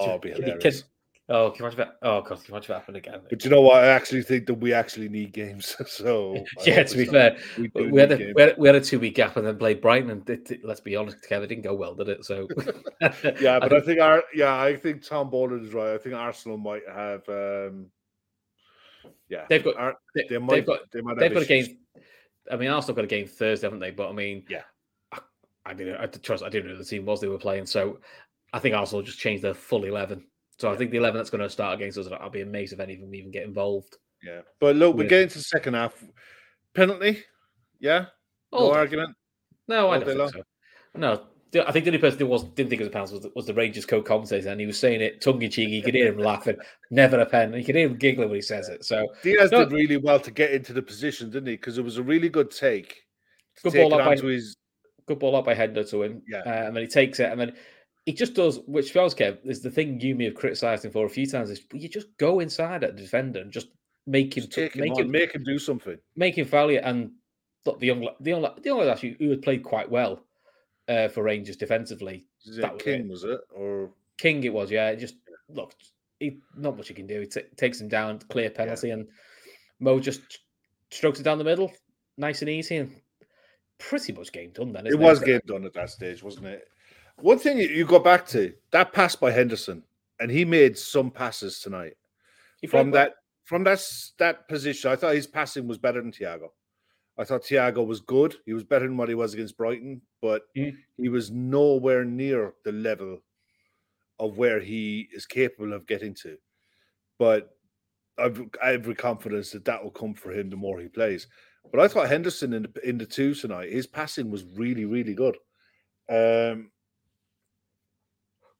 [0.00, 0.82] oh, be hilarious.
[0.82, 0.88] Can,
[1.28, 1.98] oh, can you imagine that?
[2.02, 3.20] Oh, God, can you imagine that happen again?
[3.28, 3.84] But you know what?
[3.84, 5.76] I actually think that we actually need games.
[5.86, 8.98] so yeah, to be fair, we, we had, a, we, had, we had a two
[8.98, 11.74] week gap and then played Brighton, and it, it, let's be honest, together didn't go
[11.74, 12.24] well, did it?
[12.24, 12.48] So
[13.40, 15.94] yeah, but I, I think our yeah, I think Tom Bowler is right.
[15.94, 17.28] I think Arsenal might have.
[17.28, 17.86] um
[19.28, 21.68] yeah, they've got they, they might, they've got they might they've got issues.
[21.68, 21.78] a game.
[22.50, 23.90] I mean, Arsenal got a game Thursday, haven't they?
[23.90, 24.62] But I mean, yeah,
[25.12, 25.18] I,
[25.66, 26.42] I didn't I trust.
[26.42, 27.98] I didn't know the team was they were playing, so
[28.52, 30.24] I think Arsenal just changed their full eleven.
[30.58, 32.80] So I think the eleven that's going to start against us, I'll be amazed if
[32.80, 33.96] any of them even get involved.
[34.22, 35.94] Yeah, but look, we're getting to the second half.
[36.74, 37.22] Penalty,
[37.80, 38.06] yeah,
[38.52, 39.14] no argument.
[39.68, 40.42] No, I don't think so.
[40.94, 41.22] No,
[41.54, 43.46] I think the only person who was didn't think it was a penalty was, was
[43.46, 45.70] the Rangers co-commentator, and he was saying it tongue in cheek.
[45.70, 46.56] You could hear him laughing,
[46.90, 47.54] never a pen.
[47.54, 48.84] You could hear him giggling when he says it.
[48.84, 51.56] So Diaz no, did really well to get into the position, didn't he?
[51.56, 53.02] Because it was a really good take.
[53.62, 54.56] Good ball up by his...
[55.06, 56.22] good ball up by Hendo to him.
[56.28, 57.54] Yeah, uh, and then he takes it, and then
[58.08, 58.60] he just does.
[58.66, 61.50] Which feels Kev is the thing you may have criticised him for a few times.
[61.50, 63.68] Is you just go inside at the defender and just
[64.06, 66.78] make him, just t- make him, make him do something, make him foul you.
[66.78, 67.10] And
[67.66, 70.22] look, the young, the young, the young actually who had played quite well
[70.88, 72.24] uh, for Rangers defensively.
[72.46, 73.08] Is it That was King, it.
[73.10, 73.40] was it?
[73.54, 74.94] Or King, it was, yeah.
[74.94, 75.16] Just
[75.50, 75.74] look,
[76.18, 77.20] he, not much he can do.
[77.20, 79.06] He t- takes him down, clear penalty, and
[79.80, 80.38] Mo just
[80.90, 81.70] strokes it down the middle,
[82.16, 82.90] nice and easy, and
[83.76, 84.72] pretty much game done.
[84.72, 86.66] Then it was game done at that stage, wasn't it?
[87.20, 89.84] One thing you- go back to that pass by Henderson,
[90.20, 91.96] and he made some passes tonight
[92.68, 93.80] from that from that
[94.18, 94.90] that position.
[94.90, 96.52] I thought his passing was better than Thiago.
[97.16, 98.36] I thought Thiago was good.
[98.46, 100.76] He was better than what he was against Brighton, but Mm.
[100.96, 103.24] he was nowhere near the level
[104.20, 106.38] of where he is capable of getting to.
[107.18, 107.56] But
[108.16, 111.26] I've every confidence that that will come for him the more he plays.
[111.70, 115.14] But I thought Henderson in the in the two tonight, his passing was really really
[115.14, 115.36] good.
[116.08, 116.70] Um,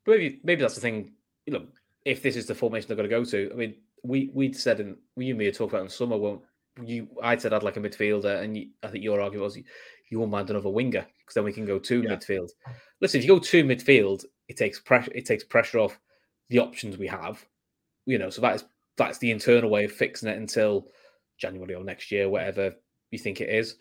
[0.09, 1.13] maybe maybe that's the thing.
[1.47, 1.67] You know,
[2.05, 4.81] if this is the formation they're going to go to, I mean, we we'd said
[4.81, 6.17] in we and me had talked about in summer.
[6.17, 6.43] Won't
[6.85, 7.09] you?
[7.23, 9.65] I said I'd like a midfielder, and you, I think your argument was you,
[10.11, 12.17] you won't mind another winger because then we can go two Yeah.
[12.17, 12.49] midfield.
[13.01, 15.13] Listen, if you go two midfield, it takes pressure.
[15.15, 15.99] It takes pressure off
[16.49, 17.45] the options we have.
[18.07, 18.65] You know, so that is
[18.97, 20.89] that's the internal way of fixing it until
[21.39, 22.75] January or next year, whatever
[23.11, 23.77] you think it is.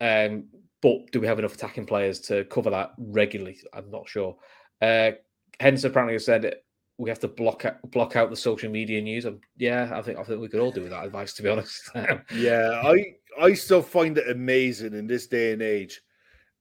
[0.00, 0.48] Um,
[0.82, 3.58] but do we have enough attacking players to cover that regularly?
[3.72, 4.36] I'm not sure.
[4.80, 5.12] Uh,
[5.60, 6.56] Henderson apparently said
[6.98, 9.26] we have to block out, block out the social media news.
[9.56, 11.90] Yeah, I think I think we could all do with that advice, to be honest.
[12.34, 16.00] Yeah, I I still find it amazing in this day and age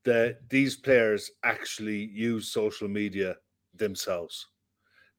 [0.03, 3.35] that these players actually use social media
[3.73, 4.47] themselves.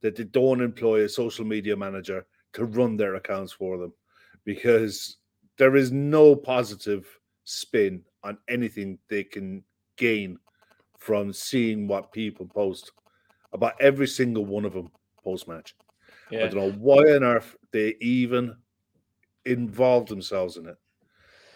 [0.03, 3.93] That they don't employ a social media manager to run their accounts for them
[4.45, 5.17] because
[5.59, 7.07] there is no positive
[7.45, 9.65] spin on anything they can
[9.97, 10.39] gain
[10.99, 12.93] from seeing what people post
[13.57, 14.91] about every single one of them
[15.25, 15.75] post match.
[16.33, 18.57] I don't know why on earth they even
[19.45, 20.77] involved themselves in it.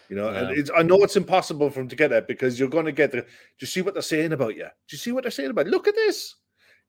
[0.08, 2.68] You know, and it's, I know it's impossible for them to get that because you're
[2.68, 3.20] going to get the.
[3.20, 3.26] Do
[3.60, 4.64] you see what they're saying about you?
[4.64, 5.68] Do you see what they're saying about?
[5.68, 6.34] Look at this.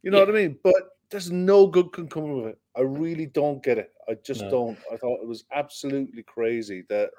[0.01, 0.25] You know Yeah.
[0.25, 0.59] what I mean?
[0.63, 0.73] But
[1.11, 2.57] there's no good can come of it.
[2.75, 3.91] I really don't get it.
[4.09, 4.49] I just No.
[4.49, 4.79] don't.
[4.91, 7.11] I thought it was absolutely crazy that.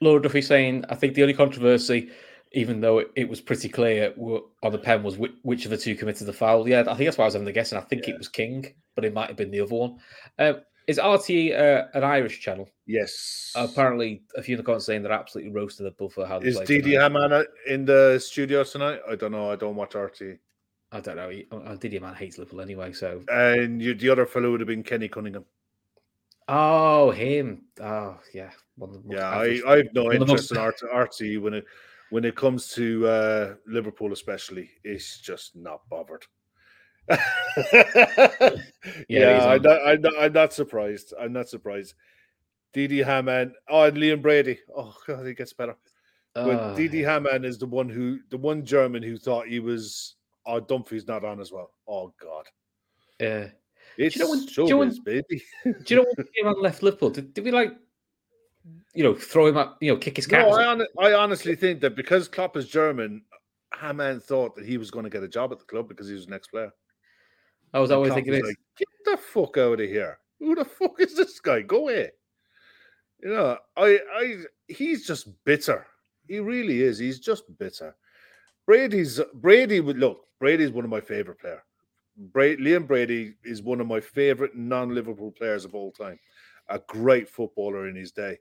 [0.00, 2.10] Laura Duffy saying I think the only controversy,
[2.56, 4.14] even though it, it was pretty clear
[4.62, 6.66] on the pen, was which, which of the two committed the foul.
[6.66, 8.14] Yeah, I think that's why I was having the guess, and I think Yeah.
[8.14, 9.98] it was King, but it might have been the other one.
[10.38, 12.66] Um, is RT uh, an Irish channel?
[12.86, 13.52] Yes.
[13.54, 16.50] Apparently, a few in the comments saying they're absolutely roasted the bull for how they
[16.52, 17.02] Didi tonight.
[17.02, 19.00] Hamann in the studio tonight?
[19.08, 19.50] I don't know.
[19.50, 20.22] I don't watch RT.
[20.92, 21.28] I don't know.
[21.28, 24.68] He, uh, Didi Hamann hates Liverpool anyway, so And you, the other fellow would have
[24.68, 25.44] been Kenny Cunningham.
[26.48, 27.64] Oh, him.
[27.82, 28.50] Oh, yeah.
[28.76, 30.80] One of the most Yeah, I, I have no one of the interest in art,
[30.82, 31.64] RT when it
[32.10, 34.70] when it comes to uh, Liverpool, especially.
[34.84, 36.24] It's just not bothered.
[37.08, 37.16] yeah,
[39.08, 41.14] he's I'm, not, I'm, not, I'm not surprised.
[41.20, 41.94] I'm not surprised.
[42.72, 44.58] Didi Hamann, oh, and Liam Brady.
[44.76, 45.76] Oh God, it gets better.
[46.34, 47.14] But Didi yeah.
[47.14, 50.16] Hamann is the one who, the one German who thought he was.
[50.44, 51.70] Oh, Dunphy's not on as well.
[51.88, 52.44] Oh God,
[53.18, 53.48] Yeah.
[53.96, 55.42] it's you know when- do you know when- baby.
[55.64, 57.10] Do you know when Didi Hamann left Liverpool?
[57.10, 57.72] Did, did we like,
[58.94, 60.46] you know, throw him up, you know, kick his cap?
[60.46, 63.22] No, I, hon- I honestly think that because Klopp is German,
[63.78, 66.14] Hamann thought that he was going to get a job at the club because he
[66.14, 66.72] was the next player.
[67.74, 70.18] I was always Klopp thinking was like, get the fuck out of here.
[70.38, 71.62] Who the fuck is this guy?
[71.62, 72.10] Go away.
[73.22, 74.36] You know, I, I,
[74.68, 75.86] he's just bitter.
[76.28, 76.98] He really is.
[76.98, 77.96] He's just bitter.
[78.66, 80.26] Brady's Brady would look.
[80.38, 81.62] Brady's one of my favorite player.
[82.16, 86.18] Bra- Liam Brady is one of my favorite non-Liverpool players of all time.
[86.68, 88.38] A great footballer in his day.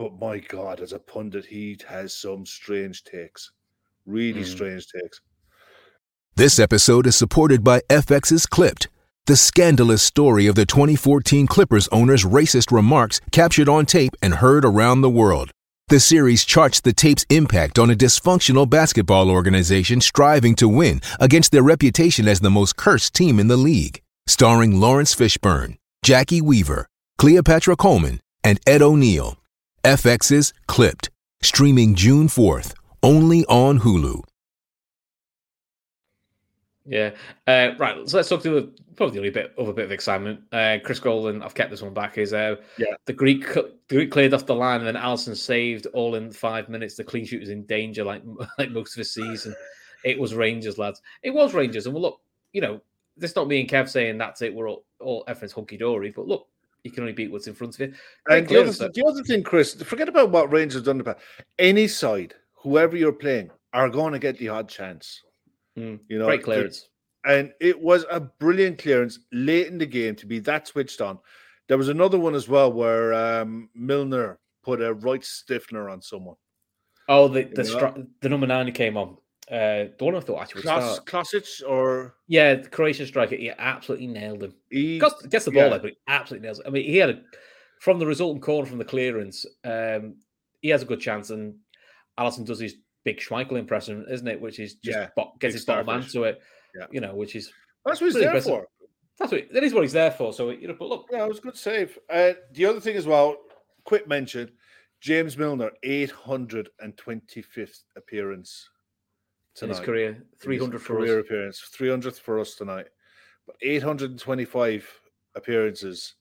[0.00, 3.50] But my God, as a pundit, he has some strange takes.
[4.06, 4.46] Really Mm.
[4.46, 5.20] strange takes.
[6.36, 8.88] This episode is supported by FX's Clipped,
[9.26, 14.64] the scandalous story of the 2014 Clippers owner's racist remarks captured on tape and heard
[14.64, 15.50] around the world.
[15.88, 21.52] The series charts the tape's impact on a dysfunctional basketball organization striving to win against
[21.52, 24.00] their reputation as the most cursed team in the league.
[24.26, 26.86] Starring Laurence Fishburne, Jacki Weaver,
[27.18, 29.36] Cleopatra Coleman, and Ed O'Neill.
[29.84, 31.10] FX's Clipped,
[31.42, 34.22] streaming June 4th, only on Hulu.
[36.86, 37.10] Yeah.
[37.46, 38.08] Uh, right.
[38.08, 40.40] So let's talk to the, probably the only bit of a bit of excitement.
[40.50, 42.94] Uh, Chris Golden, I've kept this one back, is uh, Yeah.
[43.06, 46.68] the Greek the Greek cleared off the line and then Alisson saved all in five
[46.68, 46.96] minutes.
[46.96, 48.22] The clean sheet was in danger like
[48.58, 49.54] like most of the season.
[50.04, 51.00] It was Rangers, lads.
[51.22, 51.86] It was Rangers.
[51.86, 52.20] And well, look,
[52.52, 52.80] you know,
[53.16, 54.52] this not me and Kev saying that's it.
[54.54, 56.10] We're all, all everything's hunky dory.
[56.10, 56.48] But look,
[56.84, 57.94] you can only beat what's in front of you.
[58.28, 61.04] And the other, the other thing, Chris, forget about what Rangers have done in the
[61.14, 61.18] past.
[61.58, 65.22] Any side, whoever you're playing, are going to get the odd chance.
[65.78, 66.88] Mm, You know, Great clearance.
[67.24, 71.18] and it was a brilliant clearance late in the game to be that switched on.
[71.68, 76.34] There was another one as well where um, Milner put a right stiffener on someone.
[77.08, 79.16] Oh, the the, stri- the number nine came on.
[79.50, 81.06] Uh, I thought actually Klas, start.
[81.06, 84.54] Klasic or Yeah, the Croatian striker, he absolutely nailed him.
[84.70, 84.98] he?
[85.00, 85.68] Gets, gets the ball yeah.
[85.70, 86.66] there, but he absolutely nails it.
[86.66, 87.20] I mean, he had a
[87.80, 89.44] from the resultant corner from the clearance.
[89.64, 90.16] Um,
[90.60, 91.54] he has a good chance, and
[92.18, 94.40] Alisson does his big Schmeichel impression, isn't it?
[94.40, 96.40] Which is just Yeah, bo- gets his bottom man to it.
[96.78, 96.86] Yeah.
[96.92, 97.50] you know, which is
[97.84, 98.50] That's what he's there impressive.
[98.52, 98.66] for.
[99.18, 100.32] that's what that is what he's there for.
[100.32, 101.98] So you know, but look, Yeah, it was a good save.
[102.08, 103.36] Uh, the other thing as well,
[103.84, 104.52] quick mention:
[105.00, 108.68] James Milner, eight hundred and twenty-fifth appearance
[109.62, 111.24] in his career, In his three hundred for career us.
[111.26, 112.86] appearance, three hundredth for us tonight,
[113.46, 114.88] but eight hundred and twenty-five
[115.34, 116.14] appearances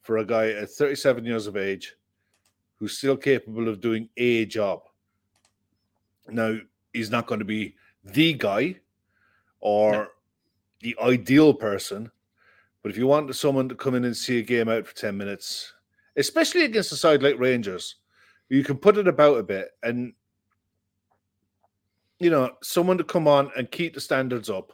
[0.00, 1.94] for a guy at thirty-seven years of age
[2.76, 4.80] who's still capable of doing a job.
[6.28, 6.58] Now
[6.92, 8.80] he's not going to be the guy
[9.60, 10.06] or No.
[10.80, 12.10] the ideal person,
[12.82, 15.16] but if you want someone to come in and see a game out for ten
[15.16, 15.72] minutes,
[16.16, 17.96] especially against a side like Rangers,
[18.48, 20.12] you can put it about a bit and
[22.22, 24.72] you know, someone to come on and keep the standards up.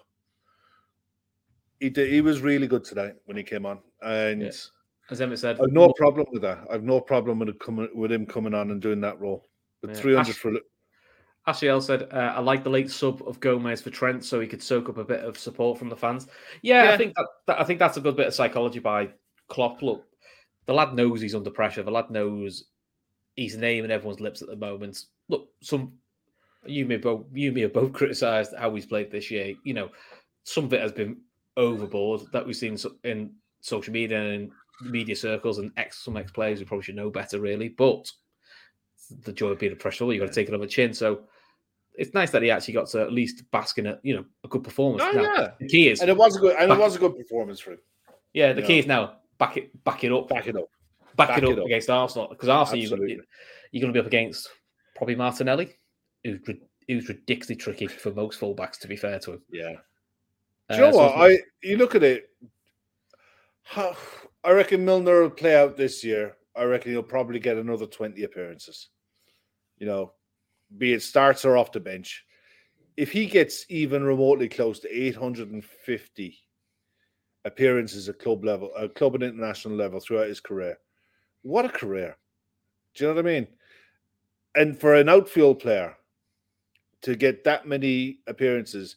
[1.80, 4.50] He did, he was really good today when he came on, and Yeah.
[5.10, 6.66] As Emmett said, I've no problem with that.
[6.70, 9.48] I've no problem with it coming with him coming on and doing that role.
[9.80, 9.96] But Yeah.
[9.96, 10.52] three hundred Ash- for
[11.46, 14.46] Ashley L said, uh, "I like the late sub of Gomez for Trent, so he
[14.46, 16.26] could soak up a bit of support from the fans."
[16.60, 16.92] Yeah, Yeah.
[16.92, 19.08] I think that, that- I think that's a good bit of psychology by
[19.46, 19.80] Klopp.
[19.80, 20.04] Look,
[20.66, 21.82] the lad knows he's under pressure.
[21.82, 22.64] The lad knows
[23.34, 25.06] his name in everyone's lips at the moment.
[25.28, 25.97] Look, some
[26.68, 29.54] you may both you may have both criticised how he's played this year.
[29.64, 29.88] You know,
[30.44, 31.18] some of it has been
[31.56, 34.50] overboard that we've seen in social media and
[34.82, 37.68] media circles and ex some ex players who probably should know better, really.
[37.68, 38.10] But
[39.24, 40.92] the joy of being a professional, you got to take it on the chin.
[40.94, 41.22] So
[41.94, 44.48] it's nice that he actually got to at least bask in a you know a
[44.48, 45.02] good performance.
[45.04, 45.48] Oh, Now, yeah.
[45.60, 47.72] The key is and it was a good and it was a good performance for
[47.72, 47.78] him.
[48.32, 48.80] yeah, the you key know.
[48.80, 50.66] is now back it back it up, Back it up.
[51.16, 51.66] back, back it, up it up.
[51.66, 53.14] against Arsenal because Arsenal you're, Absolutely.
[53.16, 53.26] gonna-
[53.72, 54.48] you're going to be up against
[54.96, 55.74] probably Martinelli,
[56.24, 58.78] who's ri- who's ridiculously tricky for most fullbacks.
[58.80, 59.74] To be fair to him, Yeah.
[60.70, 61.30] Uh, you know so what?
[61.30, 62.30] I you look at it.
[63.62, 63.96] How,
[64.44, 66.36] I reckon Milner will play out this year.
[66.56, 68.88] I reckon he'll probably get another twenty appearances.
[69.78, 70.12] You know,
[70.76, 72.24] be it starts or off the bench.
[72.96, 76.38] If he gets even remotely close to eight hundred and fifty
[77.44, 80.78] appearances at club level, uh, club and international level throughout his career,
[81.42, 82.16] what a career!
[82.94, 83.46] Do you know what I mean?
[84.56, 85.97] And for an outfield player
[87.02, 88.96] to get that many appearances,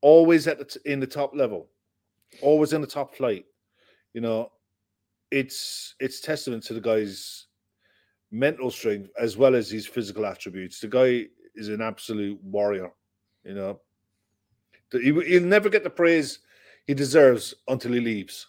[0.00, 1.68] always at the t- in the top level,
[2.42, 3.46] always in the top flight.
[4.14, 4.52] You know,
[5.30, 7.46] it's it's testament to the guy's
[8.30, 10.80] mental strength as well as his physical attributes.
[10.80, 12.90] The guy is an absolute warrior.
[13.44, 13.80] You know,
[14.92, 16.40] he, he'll never get the praise
[16.86, 18.46] he deserves until he leaves,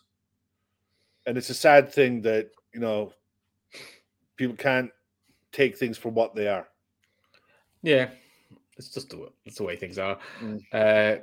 [1.26, 3.14] and it's a sad thing that you know
[4.38, 4.92] people can't
[5.52, 6.68] take things for what they are.
[7.82, 8.10] yeah,
[8.80, 10.18] it's just the, it's the way things are.
[10.42, 10.60] Mm.
[10.74, 11.22] Uh,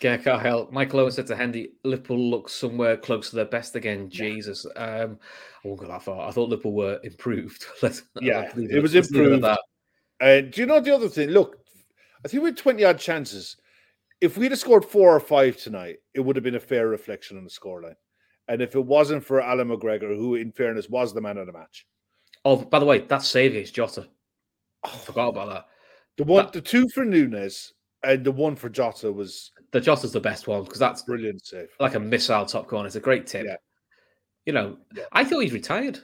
[0.00, 4.10] Cahill, Michael Owen said to Hendy, Liverpool looks somewhere close to their best again.
[4.10, 5.18] Jesus, um,
[5.64, 6.28] I won't go that far.
[6.28, 7.64] I thought Liverpool were improved.
[7.82, 9.44] Let's, Yeah, leave it was let's improved.
[9.44, 9.60] that.
[10.20, 11.30] And do you know the other thing?
[11.30, 11.58] Look,
[12.24, 13.56] I think we had 20 odd chances.
[14.20, 17.36] If we'd have scored four or five tonight, it would have been a fair reflection
[17.36, 17.96] on the scoreline.
[18.48, 21.52] And if it wasn't for Allan McGregor, who in fairness was the man of the
[21.52, 21.86] match,
[22.44, 24.06] Oh, by the way, that's save against Jota.
[24.84, 25.66] I forgot about that.
[26.16, 30.12] The one, That- the two for Nunez and the one for Jota was The Jota's
[30.12, 31.68] the best one because that's brilliant save.
[31.80, 32.86] like a missile top corner.
[32.86, 33.44] It's a great tip.
[33.46, 33.56] Yeah.
[34.46, 35.04] You know, Yeah.
[35.12, 35.98] I thought he's retired.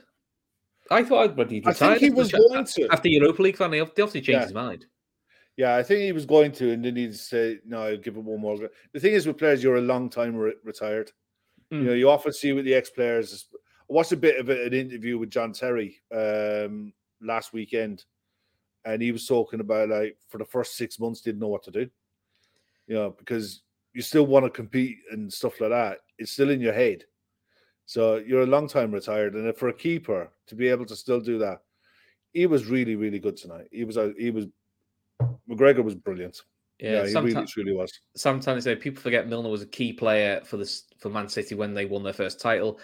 [0.91, 2.87] I thought when he'd I retired think he was the- going to.
[2.91, 3.73] after Europa League final.
[3.73, 4.43] He obviously changed Yeah.
[4.43, 4.85] his mind.
[5.55, 8.23] Yeah, I think he was going to, and then he'd say, "No, I'll give it
[8.23, 8.57] one more."
[8.91, 11.11] The thing is, with players, you're a long time re- retired.
[11.71, 11.77] Mm.
[11.79, 13.47] You know, you often see with the ex-players.
[13.53, 13.57] I
[13.93, 16.91] watched a bit of an interview with John Terry um,
[17.21, 18.03] last weekend,
[18.85, 21.71] and he was talking about like for the first six months didn't know what to
[21.71, 21.89] do.
[22.87, 23.61] You know, because
[23.93, 25.99] you still want to compete and stuff like that.
[26.17, 27.05] It's still in your head.
[27.85, 31.19] So you're a long time retired, and for a keeper to be able to still
[31.19, 31.59] do that,
[32.31, 33.67] he was really, really good tonight.
[33.71, 34.47] He was, a- he was,
[35.49, 36.41] McGregor was brilliant.
[36.79, 37.91] Yeah, Yeah, he really, truly was.
[38.15, 41.73] sometimes they people forget Milner was a key player for this for Man City when
[41.73, 42.79] they won their first title.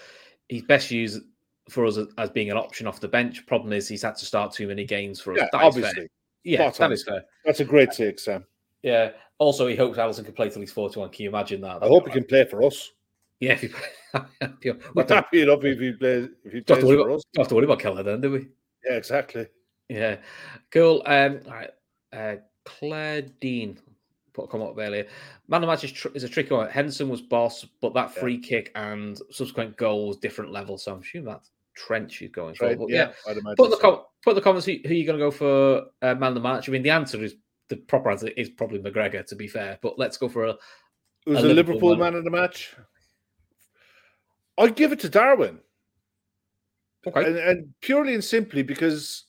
[0.47, 1.21] He's best used
[1.69, 3.45] for us as, being an option off the bench.
[3.45, 5.39] Problem is he's had to start too many games for us.
[5.39, 6.07] Yeah, That obviously.
[6.43, 7.23] Yeah, that is fair.
[7.45, 8.45] That's a great take, Sam.
[8.81, 9.11] Yeah.
[9.37, 11.09] Also, he hopes Alisson can play till he's 41.
[11.09, 11.83] Can you imagine that?
[11.83, 12.89] I hope he can play for us.
[13.39, 13.67] Yeah, if he,
[14.63, 17.23] we We're happy enough if he plays if he plays to worry for about, us.
[17.33, 18.47] don't have to worry about Kelleher then, do we?
[18.85, 19.47] Yeah, exactly.
[19.87, 20.17] Yeah,
[20.71, 21.01] cool.
[21.05, 21.69] Um, all right,
[22.11, 23.79] uh, Claire Dean
[24.33, 25.07] put a comment up earlier.
[25.47, 26.69] Man of match is, tr- is a tricky one.
[26.69, 28.21] Henderson was boss, but that Yeah.
[28.21, 30.77] free kick and subsequent goal was different level.
[30.77, 31.49] So I'm assuming that's
[31.79, 32.75] Trent she's going for.
[32.75, 33.81] But yeah, yeah, put the so.
[33.81, 36.41] com- put the comments who, who you're going to go for uh, man of the
[36.41, 36.67] match.
[36.67, 37.35] I mean, the answer is
[37.69, 39.79] the proper answer is probably McGregor, to be fair.
[39.81, 40.49] But let's go for a.
[40.51, 42.75] It was a the Liverpool, Liverpool man of the match.
[44.57, 45.59] I'd give it to Darwin.
[47.07, 47.25] Okay.
[47.25, 49.25] And, and purely and simply because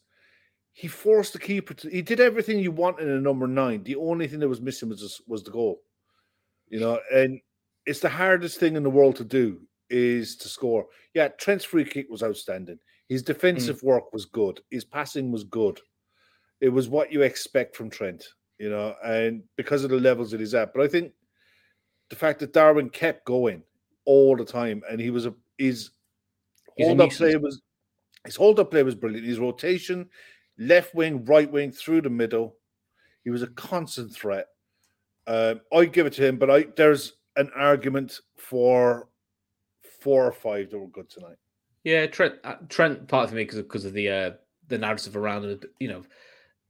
[0.72, 3.84] he forced the keeper to he did everything you want in a number nine.
[3.84, 5.82] The only thing that was missing was was the goal.
[6.68, 7.40] You know, and
[7.86, 9.60] it's the hardest thing in the world to do
[9.90, 10.86] is to score.
[11.14, 12.78] Yeah, Trent's free kick was outstanding.
[13.08, 14.60] His defensive work was good.
[14.70, 15.80] His passing was good.
[16.60, 18.24] It was what you expect from Trent,
[18.58, 20.72] you know, and because of the levels that he's at.
[20.72, 21.12] But I think
[22.08, 23.64] the fact that Darwin kept going
[24.04, 25.90] all the time and he was a his
[26.78, 27.60] hold up play was
[28.24, 29.26] his hold up play was brilliant.
[29.26, 30.08] His rotation,
[30.58, 32.56] left wing, right wing, through the middle.
[33.24, 34.46] He was a constant threat.
[35.26, 39.08] Um, I give it to him, but I there's an argument for
[40.00, 41.36] four or five that were good tonight.
[41.84, 42.34] Yeah, Trent.
[42.44, 44.30] Uh, Trent part of me because because of the uh,
[44.68, 45.64] the narrative around it.
[45.78, 46.02] You know,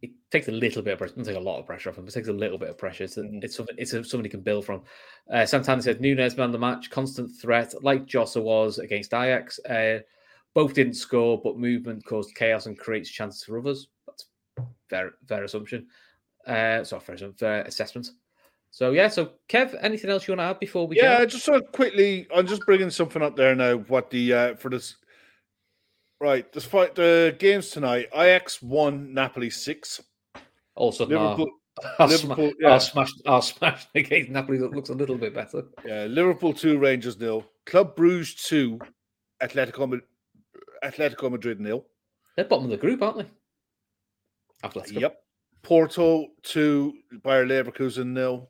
[0.02, 1.14] it takes a little bit of pressure.
[1.14, 2.70] It Doesn't take a lot of pressure off him, but it takes a little bit
[2.70, 3.04] of pressure.
[3.04, 3.42] It's, Mhm.
[3.44, 3.76] it's something.
[3.78, 4.82] It's somebody can build from.
[5.30, 9.58] Uh, Santana said Nunez man the match, constant threat, like Jossa was against Ajax.
[9.64, 10.00] Uh,
[10.54, 13.88] both didn't score, but movement caused chaos and creates chances for others.
[14.06, 14.26] That's
[14.88, 15.86] fair, fair assumption.
[16.46, 18.08] Uh, sorry, fair, fair assessment.
[18.70, 21.26] So yeah, so Kev, anything else you want to add before we Yeah, go?
[21.26, 22.26] Just sort of quickly.
[22.34, 23.76] I'm just bringing something up there now.
[23.78, 24.96] What the uh, for this?
[26.20, 30.00] Right, despite the games tonight, Ajax one, Napoli six.
[30.74, 31.50] Also, nah, Liverpool,
[31.98, 32.72] Liverpool, sma- yeah.
[32.72, 35.64] our smash, our smash against Napoli that looks a little bit better.
[35.84, 37.44] yeah, Liverpool two, Rangers nil.
[37.66, 38.78] Club Bruges two,
[39.42, 40.00] Atletico,
[40.84, 41.86] Atletico Madrid nil.
[42.36, 43.26] They're bottom of the group, aren't they?
[44.62, 45.00] Atletico.
[45.00, 45.22] Yep.
[45.62, 46.94] Porto two,
[47.24, 48.48] Bayer Leverkusen nil.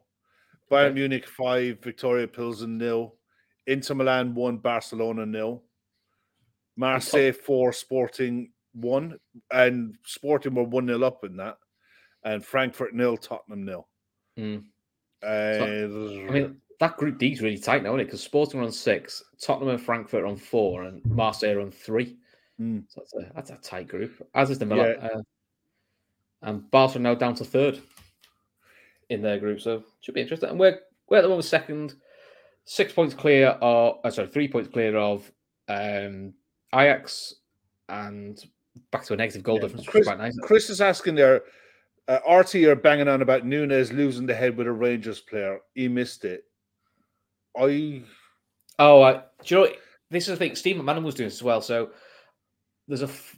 [0.71, 0.95] Bayern Okay.
[0.95, 3.15] Munich five, Viktoria Pilsen nil.
[3.67, 5.63] Inter Milan one, Barcelona nil.
[6.77, 9.19] Marseille four, Sporting one,
[9.51, 11.59] and Sporting were one nil up in that,
[12.25, 13.89] and Frankfurt nil, Tottenham nil.
[14.39, 14.65] Mm.
[15.23, 18.05] And I mean, that group D is really tight now, isn't it?
[18.05, 21.71] Because Sporting are on six, Tottenham and Frankfurt are on four, and Marseille are on
[21.71, 22.17] three.
[22.61, 22.85] Mm.
[22.89, 24.95] So that's a, that's a tight group, as is the Milan.
[24.99, 25.09] Yeah.
[25.09, 25.23] Uh,
[26.43, 27.83] and are now down to third
[29.11, 30.49] in their group, so should be interesting.
[30.49, 31.95] And we're, we're at the moment second,
[32.65, 35.31] six points clear of, uh, sorry, three points clear of
[35.69, 36.33] um,
[36.75, 37.35] Ajax,
[37.89, 38.43] and
[38.91, 40.37] back to a negative goal Yeah, difference, Chris, quite nice.
[40.43, 41.43] Chris is asking there.
[42.09, 45.61] Uh, RT are banging on about Nunez losing the head with a Rangers player.
[45.75, 46.45] He missed it.
[47.57, 48.03] I
[48.81, 49.77] Oh, I, do you know what?
[50.11, 50.57] This is the thing.
[50.57, 51.61] Steve McManaman was doing this as well.
[51.61, 51.91] So
[52.89, 53.37] there's a f-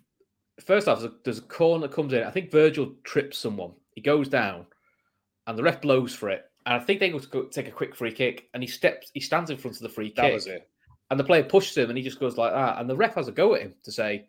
[0.60, 2.22] first off, there's a, there's a corner that comes in.
[2.22, 3.72] I think Virgil trips someone.
[3.94, 4.66] He goes down,
[5.46, 6.44] and the ref blows for it.
[6.66, 9.10] And I think they go to go take a quick free kick, and he steps,
[9.14, 10.68] he stands in front of the free that kick, was it.
[11.10, 13.28] and the player pushes him, and he just goes like that, and the ref has
[13.28, 14.26] a go at him to say,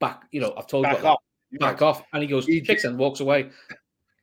[0.00, 1.22] "Back, you know, I've told you Back about off.
[1.52, 1.60] that.
[1.60, 3.50] back off," and he goes, He kicks and walks away.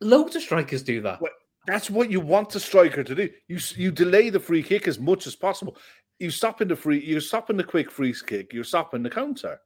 [0.01, 1.21] Loads of strikers do that.
[1.21, 1.31] Well,
[1.67, 3.29] That's what you want a striker to do.
[3.47, 5.75] You you delay the free kick as much as possible.
[6.19, 7.03] You stop in the free.
[7.03, 8.53] You're stopping the quick free kick.
[8.53, 9.59] You're stopping the counter.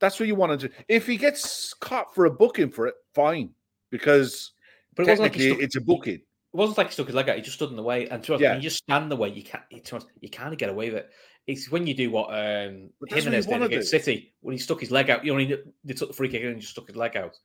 [0.00, 0.74] That's what you want to do.
[0.88, 3.50] If he gets caught for a booking for it, fine,
[3.90, 4.52] because
[4.94, 6.14] But it wasn't like stuck- it's a booking.
[6.14, 7.36] It wasn't like he stuck his leg out.
[7.36, 8.56] He just stood in the way, and to Yeah.
[8.56, 9.64] you just stand in the way, you can't.
[9.70, 11.10] You, to be honest, you kind of get away with it.
[11.46, 13.98] It's when you do what um, But Jimenez did against do.
[13.98, 15.24] City when he stuck his leg out.
[15.24, 17.36] You know, he, they took the free kick and just stuck his leg out.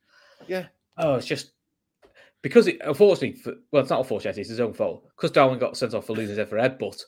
[0.48, 0.68] Yeah.
[0.98, 1.52] Oh, it's just
[2.42, 5.06] because it, unfortunately, for, well, it's not unfortunately, it's his own fault.
[5.16, 7.02] Because Darwin got sent off for losing his head for headbutt.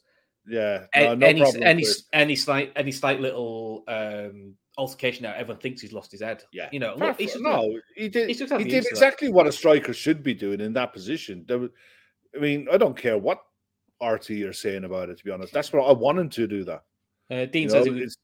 [0.47, 5.81] Yeah, no, no any any any slight any slight little um, altercation now, everyone thinks
[5.81, 6.43] he's lost his head.
[6.51, 6.69] Yeah.
[6.71, 8.27] you know, Far look, he's just not- no, he did.
[8.29, 8.97] he's He just not did used to that.
[8.97, 11.43] exactly what a striker should be doing in that position.
[11.47, 11.69] There was,
[12.35, 13.39] I mean, I don't care what
[14.01, 15.17] RT are saying about it.
[15.17, 16.63] To be honest, that's what I want him to do.
[16.63, 16.83] That
[17.29, 18.17] Uh, Dean You says know, he was,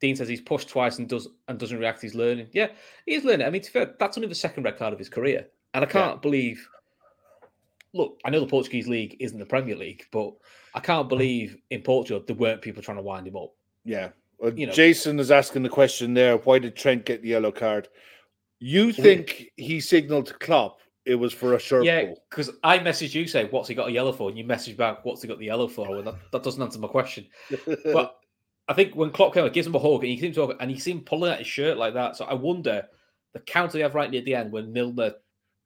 [0.00, 2.02] Dean says he's pushed twice and does and doesn't react.
[2.02, 2.48] He's learning.
[2.52, 2.68] Yeah,
[3.06, 3.46] he's learning.
[3.46, 5.82] I mean, to be fair, that's only the second red card of his career, and
[5.84, 6.68] I can't believe.
[7.94, 10.34] Look, I know the Portuguese league isn't the Premier League, but
[10.74, 13.52] I can't believe in Portugal there weren't people trying to wind him up.
[13.84, 14.08] Yeah.
[14.44, 17.52] Uh, You know- Jason is asking the question there why did Trent get the yellow
[17.52, 17.88] card?
[18.60, 23.14] You think he signaled to Klopp it was for a shirt yeah, because I messaged
[23.14, 25.38] you say, "What's he got a yellow for?" and you message back, "What's he got
[25.38, 27.26] the yellow for?" and that, that doesn't answer my question.
[27.84, 28.16] But
[28.68, 30.70] I think when Klopp came, out, gives him a hug, and he seems to, and
[30.70, 32.16] he seemed pulling at his shirt like that.
[32.16, 32.86] So I wonder
[33.34, 35.12] the counter they have right near the end when Milner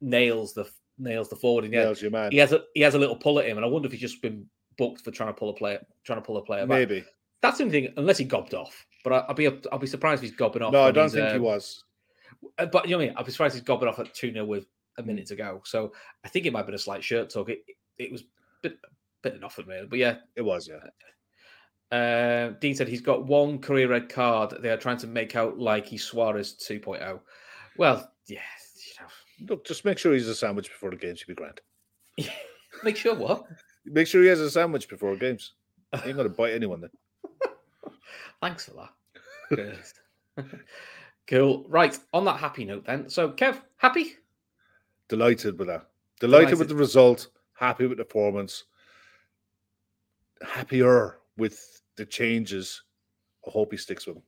[0.00, 0.68] nails the
[0.98, 1.86] nails the forward in the end.
[1.86, 2.32] Nails your man.
[2.32, 4.00] He has a he has a little pull at him, and I wonder if he's
[4.00, 4.44] just been
[4.76, 6.88] booked for trying to pull a player, trying to pull a player back.
[6.88, 7.04] Maybe.
[7.42, 8.86] That's the only thing, unless he gobbed off.
[9.04, 10.72] But I, I'll be I'll be surprised if he's gobbing off.
[10.72, 11.84] No, I don't think he um, was.
[12.58, 13.14] uh, But you know what I mean?
[13.16, 14.66] I'll be surprised if he's gobbing off at 2 0 with
[14.98, 15.62] a minute to go.
[15.64, 15.92] So
[16.24, 17.50] I think it might have been a slight shirt tug.
[17.50, 17.60] It,
[17.98, 18.24] it was a
[18.62, 18.78] bit,
[19.22, 19.82] bit enough for me.
[19.88, 21.96] But yeah, It was, yeah.
[21.96, 24.54] uh, Dean said he's got one career red card.
[24.60, 27.20] They are trying to make out like he's Suarez 2.0.
[27.76, 28.40] Well, yeah,
[28.74, 29.02] you
[29.46, 31.22] know, Look, just make sure he's a sandwich before the games.
[31.26, 31.60] You'll be grand.
[32.84, 33.44] Make sure what?
[33.86, 35.54] Make sure he has a sandwich before games.
[36.02, 36.90] He ain't gonna bite anyone then.
[38.40, 38.88] Thanks for
[39.56, 40.48] that.
[41.28, 41.66] Cool.
[41.68, 41.96] Right.
[42.14, 43.08] On that happy note, then.
[43.08, 44.16] So, Kev, happy?
[45.08, 45.86] Delighted with that.
[46.20, 47.28] Delighted, with the result.
[47.52, 48.64] Happy with the performance.
[50.42, 52.82] Happier with the changes.
[53.46, 54.24] I hope he sticks with them.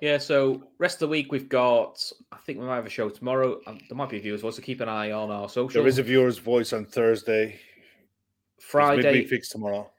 [0.00, 0.18] Yeah.
[0.18, 2.02] So, rest of the week we've got.
[2.32, 3.60] I think we might have a show tomorrow.
[3.66, 5.82] Um, there might be a viewers, so keep an eye on our social.
[5.82, 7.60] There is a viewer's voice on Thursday.
[8.60, 9.02] Friday.
[9.02, 9.90] midweek fix tomorrow.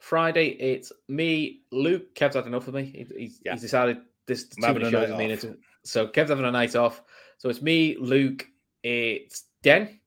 [0.00, 2.14] Friday, it's me, Luke.
[2.14, 2.84] Kev's had enough of me.
[2.84, 3.52] He- He's, Yeah.
[3.52, 5.40] he's decided this too many shows night is meaning off.
[5.42, 7.02] to- So Kev's having a night off.
[7.38, 8.46] So it's me, Luke.
[8.82, 10.00] It's Den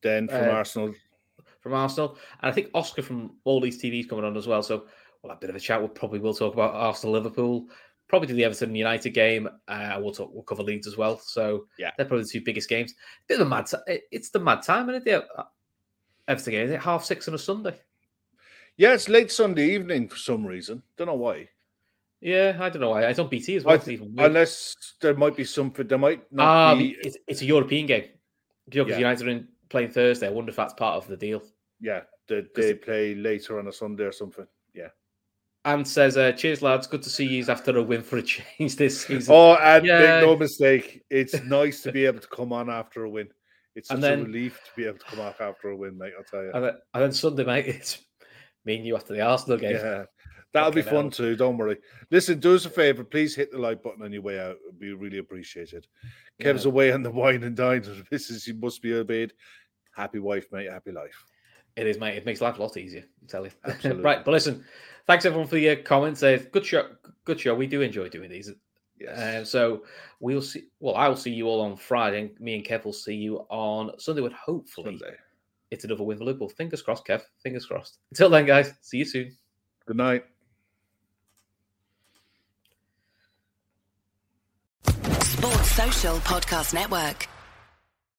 [0.00, 0.94] Den from Uh, Arsenal.
[1.60, 4.62] from Arsenal, and I think Oscar from all these TVs coming on as well.
[4.62, 4.86] So
[5.22, 5.78] we'll have a bit of a chat.
[5.80, 7.68] We'll probably will talk about Arsenal, Liverpool,
[8.08, 9.48] probably do the Everton United game.
[9.68, 10.32] Uh, we'll talk.
[10.32, 11.18] We'll cover Leeds as well.
[11.18, 11.90] So Yeah.
[11.96, 12.94] they're probably the two biggest games.
[13.28, 13.66] Bit of a mad.
[13.66, 15.26] ti- It's the mad time, isn't it?
[15.36, 15.46] The
[16.28, 16.66] Everton game.
[16.66, 17.80] Is it half six on a Sunday?
[18.76, 20.82] Yeah, it's late Sunday evening for some reason.
[20.96, 21.48] Don't know why.
[22.20, 23.02] Yeah, I don't know why.
[23.06, 23.78] It's on BT as well.
[23.78, 25.86] Th- unless there might be something.
[25.86, 26.96] There might not Ah, be.
[27.02, 28.04] it's, it's a European game.
[28.68, 28.98] Because Yeah.
[28.98, 30.28] United are in playing Thursday.
[30.28, 31.42] I wonder if that's part of the deal.
[31.80, 34.46] Yeah, they, they play later on a Sunday or something.
[34.72, 34.88] Yeah.
[35.64, 36.86] And says, uh, "Cheers, lads.
[36.86, 39.98] Good to see you after a win for a change this season." Oh, and Yeah.
[40.20, 43.28] make no mistake, it's nice to be able to come on after a win.
[43.74, 46.12] It's such And a relief to be able to come off after a win, mate.
[46.16, 46.52] I'll tell you.
[46.54, 47.98] and, then, and then Sunday, mate, it's
[48.64, 49.76] me and you after the Arsenal game.
[49.76, 50.04] Yeah,
[50.52, 51.10] that'll be fun hell.
[51.10, 51.36] too.
[51.36, 51.78] Don't worry.
[52.10, 53.04] Listen, do us a favor.
[53.04, 54.56] Please hit the like button on your way out.
[54.66, 55.86] It'd be really appreciated.
[56.40, 56.70] Kev's Yeah.
[56.70, 57.82] away on the wine and dine.
[57.82, 59.32] the Missus, he must be obeyed.
[59.94, 60.70] Happy wife, mate.
[60.70, 61.24] Happy life.
[61.76, 62.16] It is, mate.
[62.16, 63.04] It makes life a lot easier.
[63.20, 63.56] I'm telling you.
[63.72, 64.02] Absolutely.
[64.02, 64.64] right, but listen,
[65.06, 66.22] thanks everyone for your comments.
[66.22, 66.88] Uh, good show.
[67.24, 67.54] Good show.
[67.54, 68.50] We do enjoy doing these.
[68.98, 69.18] Yes.
[69.18, 69.84] Uh, so
[70.20, 70.64] we'll see.
[70.80, 72.30] Well, I will see you all on Friday.
[72.38, 74.20] Me and Kev will see you on Sunday.
[74.22, 75.16] With hopefully Sunday.
[75.72, 76.50] It's another win for Liverpool.
[76.50, 77.22] Fingers crossed, Kev.
[77.42, 77.98] Fingers crossed.
[78.10, 78.74] Until then, guys.
[78.82, 79.36] See you soon.
[79.86, 80.24] Good night.
[84.84, 87.26] Sports Social Podcast Network.